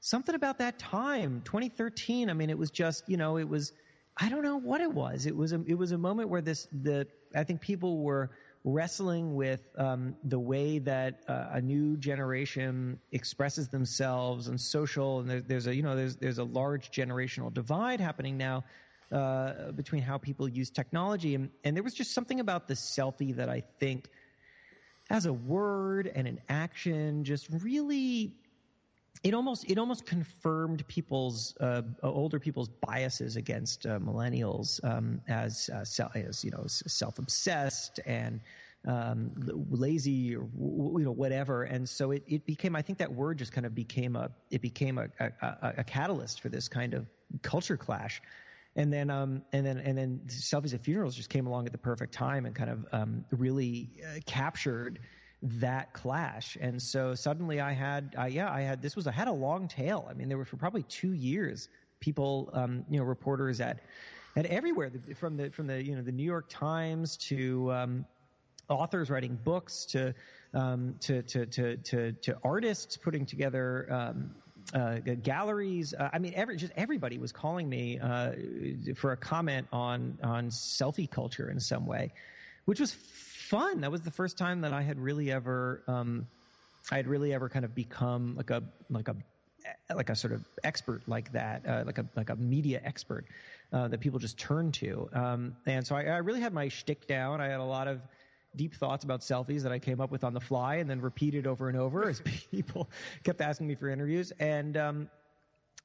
something 0.00 0.34
about 0.34 0.58
that 0.58 0.78
time, 0.78 1.42
2013, 1.44 2.30
I 2.30 2.32
mean, 2.32 2.50
it 2.50 2.58
was 2.58 2.70
just, 2.70 3.08
you 3.08 3.16
know, 3.16 3.38
it 3.38 3.48
was, 3.48 3.72
I 4.16 4.28
don't 4.28 4.42
know 4.42 4.56
what 4.56 4.80
it 4.80 4.92
was. 4.92 5.26
It 5.26 5.36
was 5.36 5.52
a, 5.52 5.62
it 5.66 5.74
was 5.74 5.92
a 5.92 5.98
moment 5.98 6.28
where 6.28 6.42
this 6.42 6.68
the 6.72 7.06
I 7.34 7.44
think 7.44 7.60
people 7.60 7.98
were 8.02 8.30
wrestling 8.64 9.34
with 9.34 9.66
um, 9.78 10.14
the 10.24 10.38
way 10.38 10.78
that 10.80 11.22
uh, 11.28 11.46
a 11.52 11.60
new 11.60 11.96
generation 11.96 12.98
expresses 13.12 13.68
themselves 13.68 14.48
and 14.48 14.60
social 14.60 15.20
and 15.20 15.30
there, 15.30 15.40
there's 15.40 15.66
a 15.66 15.74
you 15.74 15.82
know 15.82 15.96
there's 15.96 16.16
there's 16.16 16.38
a 16.38 16.44
large 16.44 16.90
generational 16.90 17.52
divide 17.52 18.00
happening 18.00 18.36
now 18.36 18.64
uh, 19.12 19.72
between 19.72 20.02
how 20.02 20.18
people 20.18 20.48
use 20.48 20.70
technology. 20.70 21.34
And, 21.34 21.50
and 21.64 21.76
there 21.76 21.82
was 21.82 21.94
just 21.94 22.12
something 22.12 22.40
about 22.40 22.68
the 22.68 22.74
selfie 22.74 23.36
that 23.36 23.48
I 23.48 23.62
think 23.78 24.08
as 25.08 25.26
a 25.26 25.32
word 25.32 26.10
and 26.14 26.28
an 26.28 26.40
action 26.48 27.24
just 27.24 27.48
really 27.50 28.32
it 29.22 29.34
almost 29.34 29.70
it 29.70 29.76
almost 29.76 30.06
confirmed 30.06 30.86
people's 30.86 31.54
uh, 31.60 31.82
older 32.02 32.38
people's 32.38 32.68
biases 32.68 33.36
against 33.36 33.84
uh, 33.84 33.98
millennials 33.98 34.82
um, 34.84 35.20
as 35.28 35.68
uh, 35.72 36.08
as 36.14 36.44
you 36.44 36.50
know 36.50 36.64
self 36.66 37.18
obsessed 37.18 38.00
and 38.06 38.40
um, 38.86 39.32
lazy 39.70 40.34
or 40.36 40.48
you 40.54 41.04
know 41.04 41.12
whatever. 41.12 41.64
And 41.64 41.88
so 41.88 42.12
it, 42.12 42.22
it 42.26 42.46
became 42.46 42.74
I 42.74 42.82
think 42.82 42.98
that 42.98 43.12
word 43.12 43.38
just 43.38 43.52
kind 43.52 43.66
of 43.66 43.74
became 43.74 44.16
a 44.16 44.30
it 44.50 44.62
became 44.62 44.96
a, 44.96 45.08
a, 45.18 45.74
a 45.78 45.84
catalyst 45.84 46.40
for 46.40 46.48
this 46.48 46.68
kind 46.68 46.94
of 46.94 47.06
culture 47.42 47.76
clash 47.76 48.22
and 48.76 48.92
then 48.92 49.10
um, 49.10 49.42
and 49.52 49.66
then 49.66 49.78
and 49.78 49.98
then 49.98 50.20
selfies 50.28 50.74
at 50.74 50.84
funerals 50.84 51.14
just 51.16 51.28
came 51.28 51.46
along 51.46 51.66
at 51.66 51.72
the 51.72 51.78
perfect 51.78 52.14
time 52.14 52.46
and 52.46 52.54
kind 52.54 52.70
of 52.70 52.86
um, 52.92 53.24
really 53.30 53.90
uh, 54.04 54.20
captured 54.26 55.00
that 55.42 55.92
clash. 55.92 56.56
And 56.60 56.80
so 56.80 57.14
suddenly 57.14 57.60
I 57.60 57.72
had, 57.72 58.14
uh, 58.18 58.24
yeah, 58.24 58.52
I 58.52 58.60
had, 58.60 58.82
this 58.82 58.94
was, 58.94 59.06
I 59.06 59.12
had 59.12 59.28
a 59.28 59.32
long 59.32 59.68
tail. 59.68 60.06
I 60.10 60.14
mean, 60.14 60.28
there 60.28 60.36
were 60.36 60.44
for 60.44 60.56
probably 60.56 60.82
two 60.82 61.12
years, 61.12 61.68
people, 61.98 62.50
um, 62.52 62.84
you 62.90 62.98
know, 62.98 63.04
reporters 63.04 63.60
at, 63.60 63.80
at 64.36 64.46
everywhere 64.46 64.92
from 65.16 65.36
the, 65.36 65.50
from 65.50 65.66
the, 65.66 65.82
you 65.82 65.96
know, 65.96 66.02
the 66.02 66.12
New 66.12 66.24
York 66.24 66.48
Times 66.48 67.16
to, 67.28 67.72
um, 67.72 68.04
authors 68.68 69.10
writing 69.10 69.38
books 69.42 69.86
to, 69.86 70.14
um, 70.54 70.94
to, 71.00 71.22
to, 71.22 71.46
to, 71.46 71.76
to, 71.78 72.12
to, 72.12 72.36
artists 72.44 72.96
putting 72.96 73.24
together, 73.24 73.86
um, 73.90 74.34
uh, 74.74 74.98
galleries. 75.22 75.94
Uh, 75.94 76.10
I 76.12 76.18
mean, 76.18 76.32
every, 76.34 76.56
just 76.56 76.72
everybody 76.76 77.18
was 77.18 77.32
calling 77.32 77.68
me 77.68 77.98
uh, 77.98 78.32
for 78.96 79.12
a 79.12 79.16
comment 79.16 79.66
on 79.72 80.18
on 80.22 80.50
selfie 80.50 81.10
culture 81.10 81.50
in 81.50 81.60
some 81.60 81.86
way, 81.86 82.12
which 82.64 82.80
was 82.80 82.92
fun. 82.92 83.80
That 83.80 83.90
was 83.90 84.02
the 84.02 84.10
first 84.10 84.38
time 84.38 84.60
that 84.62 84.72
I 84.72 84.82
had 84.82 84.98
really 84.98 85.32
ever, 85.32 85.82
um, 85.88 86.26
I 86.90 86.96
had 86.96 87.06
really 87.06 87.34
ever 87.34 87.48
kind 87.48 87.64
of 87.64 87.74
become 87.74 88.36
like 88.36 88.50
a 88.50 88.62
like 88.88 89.08
a 89.08 89.16
like 89.94 90.10
a 90.10 90.16
sort 90.16 90.32
of 90.32 90.44
expert 90.64 91.02
like 91.06 91.32
that, 91.32 91.66
uh, 91.66 91.82
like 91.84 91.98
a 91.98 92.06
like 92.16 92.30
a 92.30 92.36
media 92.36 92.80
expert 92.84 93.26
uh, 93.72 93.88
that 93.88 94.00
people 94.00 94.18
just 94.18 94.38
turn 94.38 94.72
to. 94.72 95.08
Um, 95.12 95.56
and 95.66 95.86
so 95.86 95.96
I, 95.96 96.04
I, 96.04 96.16
really 96.18 96.40
had 96.40 96.52
my 96.52 96.68
shtick 96.68 97.06
down. 97.06 97.40
I 97.40 97.48
had 97.48 97.60
a 97.60 97.64
lot 97.64 97.88
of 97.88 98.00
deep 98.56 98.74
thoughts 98.74 99.04
about 99.04 99.20
selfies 99.20 99.62
that 99.62 99.72
I 99.72 99.78
came 99.78 100.00
up 100.00 100.10
with 100.10 100.24
on 100.24 100.34
the 100.34 100.40
fly 100.40 100.76
and 100.76 100.90
then 100.90 101.00
repeated 101.00 101.46
over 101.46 101.68
and 101.68 101.78
over 101.78 102.08
as 102.08 102.20
people 102.50 102.90
kept 103.24 103.40
asking 103.40 103.66
me 103.66 103.74
for 103.74 103.88
interviews. 103.88 104.32
And 104.38 104.76
um, 104.76 105.10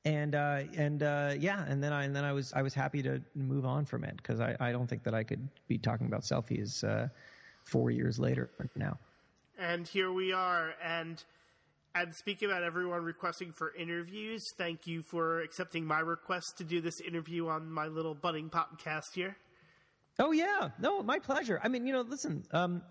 and 0.06 0.36
uh, 0.36 0.63
and 0.75 1.04
uh, 1.04 1.34
yeah, 1.38 1.65
and 1.67 1.84
then 1.84 1.91
I 1.91 2.04
and 2.04 2.15
then 2.15 2.23
I 2.23 2.32
was 2.32 2.54
I 2.54 2.62
was 2.62 2.73
happy 2.73 3.01
to 3.04 3.21
move 3.34 3.65
on 3.65 3.86
from 3.86 4.04
it 4.04 4.17
because 4.17 4.39
I, 4.39 4.56
I 4.60 4.71
don't 4.71 4.88
think 4.88 5.04
that 5.04 5.15
I 5.15 5.23
could 5.23 5.47
be 5.67 5.78
talking 5.78 6.08
about 6.08 6.21
selfies 6.21 6.84
uh, 6.84 7.08
four 7.63 7.89
years 7.89 8.19
later 8.19 8.49
now. 8.75 8.97
And 9.58 9.88
here 9.88 10.12
we 10.12 10.32
are. 10.32 10.73
And 10.84 11.23
and 11.95 12.13
speaking 12.13 12.49
about 12.49 12.62
everyone 12.62 13.04
requesting 13.04 13.51
for 13.51 13.73
interviews, 13.73 14.51
thank 14.58 14.86
you 14.86 15.01
for 15.01 15.41
accepting 15.41 15.86
my 15.86 15.99
request 15.99 16.58
to 16.58 16.63
do 16.63 16.82
this 16.82 16.99
interview 16.99 17.47
on 17.47 17.71
my 17.71 17.88
little 17.88 18.13
budding 18.13 18.49
podcast 18.49 19.13
here. 19.15 19.38
Oh 20.19 20.32
yeah, 20.32 20.69
no, 20.80 21.04
my 21.04 21.19
pleasure. 21.19 21.60
I 21.63 21.67
mean, 21.67 21.86
you 21.86 21.93
know, 21.93 22.01
listen, 22.01 22.43
um, 22.51 22.82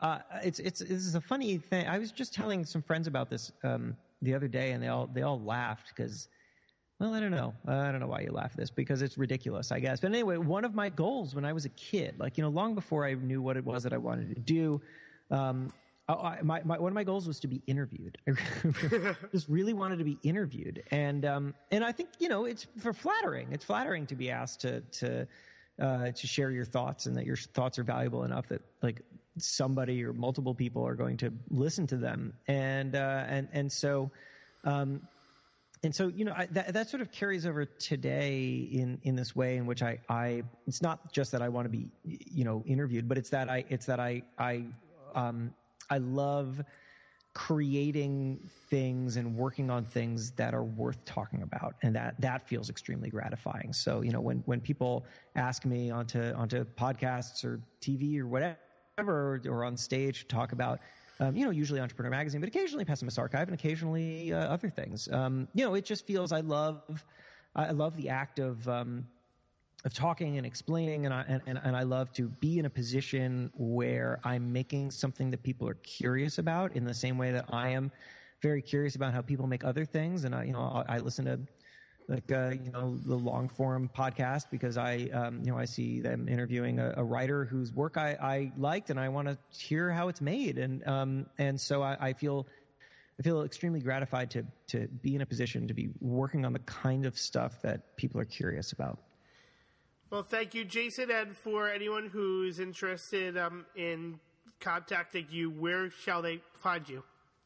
uh, 0.00 0.18
it's 0.42 0.58
it's 0.58 0.80
this 0.80 0.90
is 0.90 1.14
a 1.14 1.20
funny 1.20 1.58
thing. 1.58 1.86
I 1.86 1.98
was 1.98 2.10
just 2.12 2.34
telling 2.34 2.64
some 2.64 2.82
friends 2.82 3.06
about 3.06 3.30
this 3.30 3.52
um, 3.62 3.96
the 4.22 4.34
other 4.34 4.48
day, 4.48 4.72
and 4.72 4.82
they 4.82 4.88
all 4.88 5.06
they 5.06 5.22
all 5.22 5.40
laughed 5.40 5.92
because 5.94 6.28
well, 7.00 7.14
I 7.14 7.20
don't 7.20 7.30
know. 7.30 7.54
Uh, 7.66 7.76
I 7.76 7.92
don't 7.92 8.00
know 8.00 8.08
why 8.08 8.22
you 8.22 8.32
laugh 8.32 8.50
at 8.52 8.56
this 8.56 8.70
because 8.70 9.02
it's 9.02 9.16
ridiculous, 9.16 9.70
I 9.70 9.78
guess. 9.78 10.00
But 10.00 10.10
anyway, 10.10 10.36
one 10.36 10.64
of 10.64 10.74
my 10.74 10.88
goals 10.88 11.34
when 11.34 11.44
I 11.44 11.52
was 11.52 11.64
a 11.64 11.68
kid, 11.70 12.16
like, 12.18 12.36
you 12.36 12.42
know, 12.42 12.50
long 12.50 12.74
before 12.74 13.06
I 13.06 13.14
knew 13.14 13.40
what 13.40 13.56
it 13.56 13.64
was 13.64 13.84
that 13.84 13.92
I 13.92 13.98
wanted 13.98 14.34
to 14.34 14.40
do, 14.40 14.80
um, 15.30 15.72
I, 16.08 16.38
my, 16.42 16.60
my, 16.64 16.76
one 16.78 16.90
of 16.90 16.94
my 16.94 17.04
goals 17.04 17.28
was 17.28 17.38
to 17.40 17.46
be 17.46 17.62
interviewed. 17.68 18.18
I 18.28 19.14
just 19.32 19.48
really 19.48 19.74
wanted 19.74 19.98
to 19.98 20.04
be 20.04 20.18
interviewed. 20.24 20.82
And, 20.90 21.24
um, 21.24 21.54
and 21.70 21.84
I 21.84 21.92
think, 21.92 22.08
you 22.18 22.28
know, 22.28 22.46
it's 22.46 22.66
for 22.78 22.92
flattering. 22.92 23.48
It's 23.52 23.64
flattering 23.64 24.06
to 24.06 24.16
be 24.16 24.30
asked 24.30 24.60
to, 24.62 24.80
to, 24.80 25.28
uh, 25.80 26.10
to 26.10 26.26
share 26.26 26.50
your 26.50 26.64
thoughts 26.64 27.06
and 27.06 27.16
that 27.16 27.26
your 27.26 27.36
thoughts 27.36 27.78
are 27.78 27.84
valuable 27.84 28.24
enough 28.24 28.48
that 28.48 28.62
like 28.82 29.02
somebody 29.38 30.04
or 30.04 30.12
multiple 30.12 30.54
people 30.54 30.86
are 30.86 30.94
going 30.94 31.18
to 31.18 31.32
listen 31.50 31.86
to 31.88 31.96
them. 31.96 32.34
And, 32.46 32.94
uh, 32.94 33.24
and, 33.28 33.48
and 33.52 33.72
so, 33.72 34.10
um, 34.64 35.02
and 35.82 35.94
so 35.94 36.08
you 36.08 36.24
know 36.24 36.32
I, 36.36 36.46
that 36.46 36.72
that 36.74 36.88
sort 36.88 37.02
of 37.02 37.12
carries 37.12 37.46
over 37.46 37.64
today 37.64 38.68
in 38.70 38.98
in 39.04 39.14
this 39.14 39.34
way 39.34 39.56
in 39.56 39.66
which 39.66 39.82
I 39.82 40.00
I 40.08 40.42
it's 40.66 40.82
not 40.82 41.12
just 41.12 41.32
that 41.32 41.42
I 41.42 41.50
want 41.50 41.66
to 41.66 41.68
be 41.70 41.88
you 42.04 42.44
know 42.44 42.64
interviewed, 42.66 43.08
but 43.08 43.18
it's 43.18 43.30
that 43.30 43.48
I 43.48 43.64
it's 43.68 43.86
that 43.86 44.00
I 44.00 44.22
I 44.38 44.64
um 45.14 45.54
I 45.88 45.98
love 45.98 46.60
creating 47.38 48.36
things 48.68 49.14
and 49.14 49.36
working 49.36 49.70
on 49.70 49.84
things 49.84 50.32
that 50.32 50.54
are 50.54 50.64
worth 50.64 51.04
talking 51.04 51.42
about 51.42 51.76
and 51.82 51.94
that 51.94 52.20
that 52.20 52.48
feels 52.48 52.68
extremely 52.68 53.08
gratifying 53.08 53.72
so 53.72 54.00
you 54.00 54.10
know 54.10 54.20
when 54.20 54.42
when 54.46 54.60
people 54.60 55.06
ask 55.36 55.64
me 55.64 55.88
onto 55.88 56.32
onto 56.32 56.64
podcasts 56.64 57.44
or 57.44 57.60
TV 57.80 58.18
or 58.18 58.26
whatever 58.26 59.40
or, 59.46 59.64
on 59.64 59.76
stage 59.76 60.22
to 60.22 60.26
talk 60.26 60.50
about 60.50 60.80
um, 61.20 61.36
you 61.36 61.44
know, 61.44 61.50
usually 61.50 61.80
Entrepreneur 61.80 62.10
Magazine, 62.10 62.40
but 62.40 62.48
occasionally 62.48 62.84
Pessimist 62.84 63.18
Archive 63.18 63.48
and 63.48 63.54
occasionally 63.54 64.32
uh, 64.32 64.38
other 64.38 64.70
things. 64.70 65.08
Um, 65.10 65.48
you 65.52 65.64
know, 65.64 65.74
it 65.74 65.84
just 65.84 66.06
feels 66.06 66.30
I 66.30 66.40
love, 66.40 67.04
I 67.56 67.72
love 67.72 67.96
the 67.96 68.08
act 68.08 68.38
of, 68.38 68.68
um, 68.68 69.04
of 69.88 69.94
talking 69.94 70.36
and 70.36 70.46
explaining, 70.46 71.06
and 71.06 71.14
I, 71.14 71.40
and, 71.46 71.58
and 71.64 71.74
I 71.74 71.82
love 71.82 72.12
to 72.12 72.28
be 72.28 72.58
in 72.58 72.66
a 72.66 72.70
position 72.70 73.50
where 73.54 74.20
I'm 74.22 74.52
making 74.52 74.90
something 74.90 75.30
that 75.30 75.42
people 75.42 75.66
are 75.66 75.78
curious 75.82 76.36
about 76.36 76.76
in 76.76 76.84
the 76.84 76.92
same 76.92 77.16
way 77.16 77.32
that 77.32 77.46
I 77.48 77.70
am 77.70 77.90
very 78.42 78.60
curious 78.60 78.96
about 78.96 79.14
how 79.14 79.22
people 79.22 79.46
make 79.46 79.64
other 79.64 79.86
things. 79.86 80.24
And 80.24 80.34
I, 80.34 80.44
you 80.44 80.52
know, 80.52 80.84
I, 80.86 80.96
I 80.96 80.98
listen 80.98 81.24
to 81.24 81.40
like 82.06 82.30
uh, 82.30 82.52
you 82.62 82.70
know 82.70 82.98
the 83.06 83.14
long 83.14 83.48
form 83.48 83.90
podcast 83.96 84.50
because 84.50 84.76
I 84.76 85.08
um, 85.12 85.40
you 85.42 85.52
know 85.52 85.58
I 85.58 85.64
see 85.64 86.00
them 86.00 86.28
interviewing 86.28 86.78
a, 86.80 86.92
a 86.98 87.04
writer 87.04 87.46
whose 87.46 87.72
work 87.72 87.96
I, 87.96 88.10
I 88.20 88.52
liked 88.58 88.90
and 88.90 89.00
I 89.00 89.08
want 89.08 89.28
to 89.28 89.38
hear 89.50 89.90
how 89.90 90.08
it's 90.08 90.20
made 90.20 90.58
and 90.58 90.86
um, 90.86 91.26
and 91.38 91.58
so 91.60 91.82
I, 91.82 91.96
I, 91.98 92.12
feel 92.14 92.46
I 93.18 93.22
feel 93.22 93.42
extremely 93.42 93.80
gratified 93.80 94.30
to 94.32 94.44
to 94.68 94.88
be 95.02 95.14
in 95.14 95.20
a 95.20 95.26
position 95.26 95.68
to 95.68 95.74
be 95.74 95.90
working 96.00 96.46
on 96.46 96.52
the 96.52 96.60
kind 96.60 97.04
of 97.04 97.18
stuff 97.18 97.60
that 97.62 97.96
people 97.96 98.20
are 98.20 98.26
curious 98.26 98.72
about. 98.72 98.98
Well, 100.10 100.22
thank 100.22 100.54
you, 100.54 100.64
Jason, 100.64 101.10
and 101.10 101.36
for 101.36 101.68
anyone 101.68 102.08
who's 102.08 102.60
interested 102.60 103.36
um, 103.36 103.66
in 103.76 104.18
contacting 104.58 105.26
you, 105.30 105.50
where 105.50 105.90
shall 105.90 106.22
they 106.22 106.40
find 106.56 106.88
you? 106.88 107.02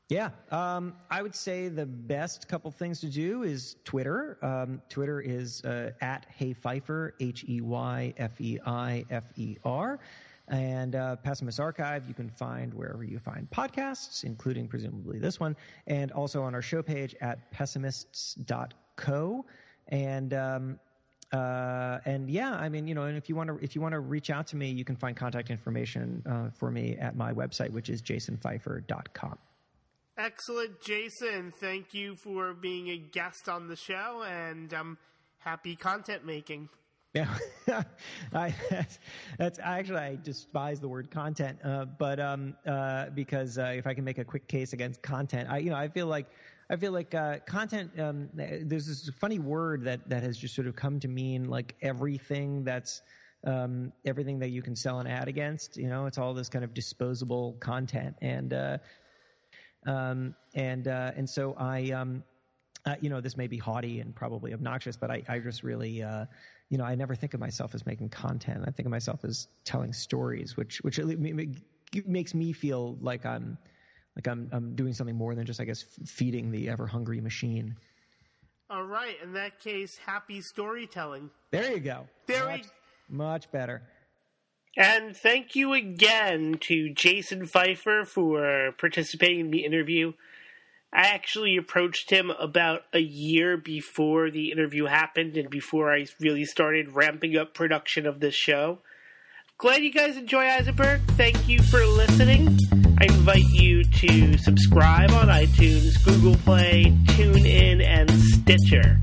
Yeah, 0.09 0.31
um, 0.53 0.95
I 1.11 1.23
would 1.23 1.35
say 1.35 1.67
the 1.67 1.87
best 1.87 2.47
couple 2.47 2.71
things 2.71 3.01
to 3.01 3.09
do 3.09 3.43
is 3.43 3.75
Twitter. 3.85 4.39
Um, 4.43 4.81
Twitter 4.89 5.21
is 5.21 5.65
uh, 5.65 5.91
at 6.01 6.27
Hey 6.37 6.55
Feifer, 6.55 7.13
H 7.19 7.45
E 7.49 7.61
Y 7.61 8.15
F 8.17 8.41
E 8.41 8.61
I 8.65 9.05
F 9.11 9.25
E 9.37 9.57
R. 9.65 9.99
And 10.47 10.95
uh, 10.95 11.17
Pessimist 11.17 11.59
Archive, 11.59 12.07
you 12.07 12.15
can 12.15 12.29
find 12.29 12.73
wherever 12.75 13.03
you 13.03 13.19
find 13.19 13.51
podcasts, 13.51 14.23
including 14.23 14.69
presumably 14.69 15.19
this 15.19 15.41
one, 15.41 15.57
and 15.89 16.13
also 16.13 16.43
on 16.43 16.55
our 16.55 16.63
show 16.63 16.83
page 16.83 17.17
at 17.21 17.51
pessimists.co. 17.51 19.45
And 19.89 20.35
um, 20.35 20.79
uh, 21.33 22.01
and 22.05 22.29
yeah, 22.29 22.53
I 22.53 22.69
mean, 22.69 22.87
you 22.87 22.95
know, 22.95 23.05
and 23.05 23.17
if 23.17 23.29
you 23.29 23.35
want 23.35 23.49
to 23.49 23.65
if 23.65 23.75
you 23.75 23.81
want 23.81 23.93
to 23.93 24.01
reach 24.01 24.31
out 24.31 24.47
to 24.49 24.57
me, 24.57 24.71
you 24.71 24.85
can 24.85 24.97
find 24.97 25.17
contact 25.17 25.51
information 25.51 26.23
uh, 26.29 26.51
for 26.51 26.71
me 26.71 26.97
at 27.01 27.17
my 27.17 27.33
website, 27.33 27.71
which 27.71 27.89
is 27.89 28.03
jasonfeifer.com. 28.03 29.39
Excellent, 30.19 30.81
Jason. 30.83 31.53
Thank 31.59 31.95
you 31.95 32.17
for 32.17 32.53
being 32.53 32.91
a 32.91 32.99
guest 32.99 33.49
on 33.49 33.67
the 33.67 33.77
show, 33.77 34.23
and 34.29 34.73
um, 34.75 34.99
happy 35.39 35.75
content 35.75 36.27
making. 36.27 36.69
Yeah, 37.15 37.29
I, 38.33 38.55
that's, 38.71 38.99
that's, 39.39 39.59
actually 39.59 39.99
I 39.99 40.19
despise 40.23 40.81
the 40.81 40.89
word 40.89 41.11
content, 41.11 41.59
uh, 41.63 41.85
but 41.85 42.21
um, 42.21 42.55
uh, 42.67 43.11
because 43.11 43.59
uh, 43.59 43.73
if 43.75 43.87
I 43.87 43.95
can 43.95 44.05
make 44.05 44.19
a 44.19 44.25
quick 44.25 44.49
case 44.49 44.73
against 44.73 45.03
content, 45.03 45.49
I 45.51 45.59
you 45.59 45.71
know 45.71 45.77
I 45.77 45.89
feel 45.89 46.07
like 46.07 46.27
I 46.73 46.77
feel 46.77 46.93
like 46.93 47.15
uh, 47.15 47.37
content. 47.47 48.01
Um, 48.01 48.31
there's 48.33 48.87
this 48.87 49.11
funny 49.21 49.39
word 49.39 49.85
that 49.85 50.09
that 50.09 50.23
has 50.23 50.39
just 50.39 50.55
sort 50.55 50.67
of 50.67 50.75
come 50.75 51.01
to 51.01 51.09
mean 51.09 51.51
like 51.51 51.75
everything 51.83 52.65
that's 52.65 53.03
um, 53.47 53.93
everything 54.07 54.39
that 54.39 54.49
you 54.49 54.63
can 54.63 54.75
sell 54.75 54.99
an 54.99 55.07
ad 55.07 55.29
against. 55.29 55.77
You 55.77 55.91
know, 55.91 56.07
it's 56.07 56.17
all 56.17 56.33
this 56.33 56.49
kind 56.49 56.65
of 56.65 56.73
disposable 56.73 57.59
content, 57.61 58.17
and 58.23 58.55
uh, 58.55 58.79
um, 59.87 60.35
and 60.55 60.89
uh, 60.89 61.13
and 61.15 61.29
so 61.29 61.55
I, 61.59 61.91
um, 61.91 62.25
uh, 62.87 62.97
you 63.03 63.11
know, 63.11 63.21
this 63.21 63.37
may 63.37 63.49
be 63.49 63.59
haughty 63.59 64.01
and 64.01 64.15
probably 64.15 64.55
obnoxious, 64.55 64.97
but 64.97 65.11
I, 65.11 65.23
I 65.29 65.41
just 65.41 65.63
really, 65.63 66.03
uh, 66.03 66.25
you 66.71 66.79
know, 66.79 66.85
I 66.85 66.95
never 66.95 67.15
think 67.15 67.35
of 67.35 67.41
myself 67.41 67.75
as 67.75 67.85
making 67.85 68.09
content. 68.09 68.65
I 68.67 68.71
think 68.71 68.87
of 68.87 68.91
myself 68.91 69.27
as 69.27 69.47
telling 69.65 69.93
stories, 69.93 70.57
which 70.57 70.79
which 70.81 70.99
makes 72.07 72.33
me 72.33 72.55
feel 72.55 72.97
like 73.03 73.27
I'm 73.27 73.59
like 74.17 74.27
I'm 74.27 74.49
I'm 74.53 74.75
doing 74.75 74.93
something 74.93 75.17
more 75.17 75.35
than 75.35 75.47
just 75.47 75.61
I 75.61 75.65
guess 75.65 75.85
feeding 76.07 76.51
the 76.51 76.69
ever 76.69 76.87
hungry 76.87 77.21
machine. 77.21 77.77
All 78.71 78.85
right, 78.85 79.17
in 79.23 79.35
that 79.35 79.61
case, 79.61 79.99
happy 79.99 80.41
storytelling. 80.41 81.31
There 81.51 81.73
you 81.73 81.81
go. 81.81 82.07
There 82.27 82.47
much, 82.47 82.63
we... 83.11 83.17
much 83.17 83.51
better. 83.53 83.83
And 84.77 85.15
thank 85.15 85.55
you 85.55 85.75
again 85.75 86.57
to 86.63 86.89
Jason 86.95 87.47
Feifer 87.47 88.07
for 88.07 88.73
participating 88.79 89.41
in 89.41 89.51
the 89.51 89.67
interview. 89.67 90.15
I 90.95 91.09
actually 91.09 91.57
approached 91.57 92.11
him 92.11 92.31
about 92.31 92.83
a 92.93 92.99
year 92.99 93.57
before 93.57 94.31
the 94.31 94.51
interview 94.51 94.87
happened 94.87 95.37
and 95.37 95.51
before 95.51 95.93
I 95.93 96.07
really 96.21 96.45
started 96.45 96.95
ramping 96.95 97.37
up 97.37 97.55
production 97.55 98.07
of 98.07 98.21
this 98.21 98.35
show. 98.35 98.79
Glad 99.59 99.83
you 99.83 99.93
guys 99.93 100.17
enjoy 100.17 100.45
Eisenberg. 100.45 101.03
Thank 101.13 101.49
you 101.49 101.63
for 101.63 101.85
listening. 101.85 102.59
I 103.03 103.07
invite 103.07 103.51
you 103.51 103.83
to 103.83 104.39
subscribe 104.39 105.11
on 105.11 105.27
iTunes, 105.27 106.05
Google 106.05 106.37
Play, 106.37 106.85
TuneIn, 107.07 107.85
and 107.85 108.09
Stitcher. 108.09 109.01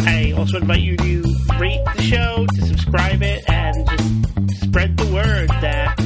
I 0.00 0.34
also 0.36 0.58
invite 0.58 0.82
you 0.82 0.98
to 0.98 1.22
rate 1.58 1.82
the 1.96 2.02
show, 2.02 2.46
to 2.54 2.66
subscribe 2.66 3.22
it, 3.22 3.48
and 3.48 3.88
just 4.46 4.64
spread 4.64 4.98
the 4.98 5.06
word 5.06 5.48
that 5.62 5.98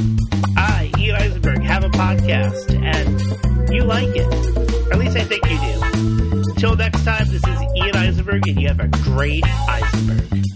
I, 0.55 0.89
Ian 0.97 1.17
Eisenberg, 1.17 1.61
have 1.63 1.83
a 1.83 1.89
podcast 1.89 2.73
and 2.81 3.69
you 3.69 3.83
like 3.83 4.15
it. 4.15 4.87
Or 4.87 4.93
at 4.93 4.99
least 4.99 5.17
I 5.17 5.25
think 5.25 5.43
you 5.49 5.59
do. 5.59 6.51
Until 6.51 6.77
next 6.77 7.03
time, 7.03 7.27
this 7.27 7.45
is 7.45 7.61
Ian 7.75 7.97
Eisenberg, 7.97 8.47
and 8.47 8.61
you 8.61 8.69
have 8.69 8.79
a 8.79 8.87
great 8.87 9.43
Eisenberg. 9.67 10.46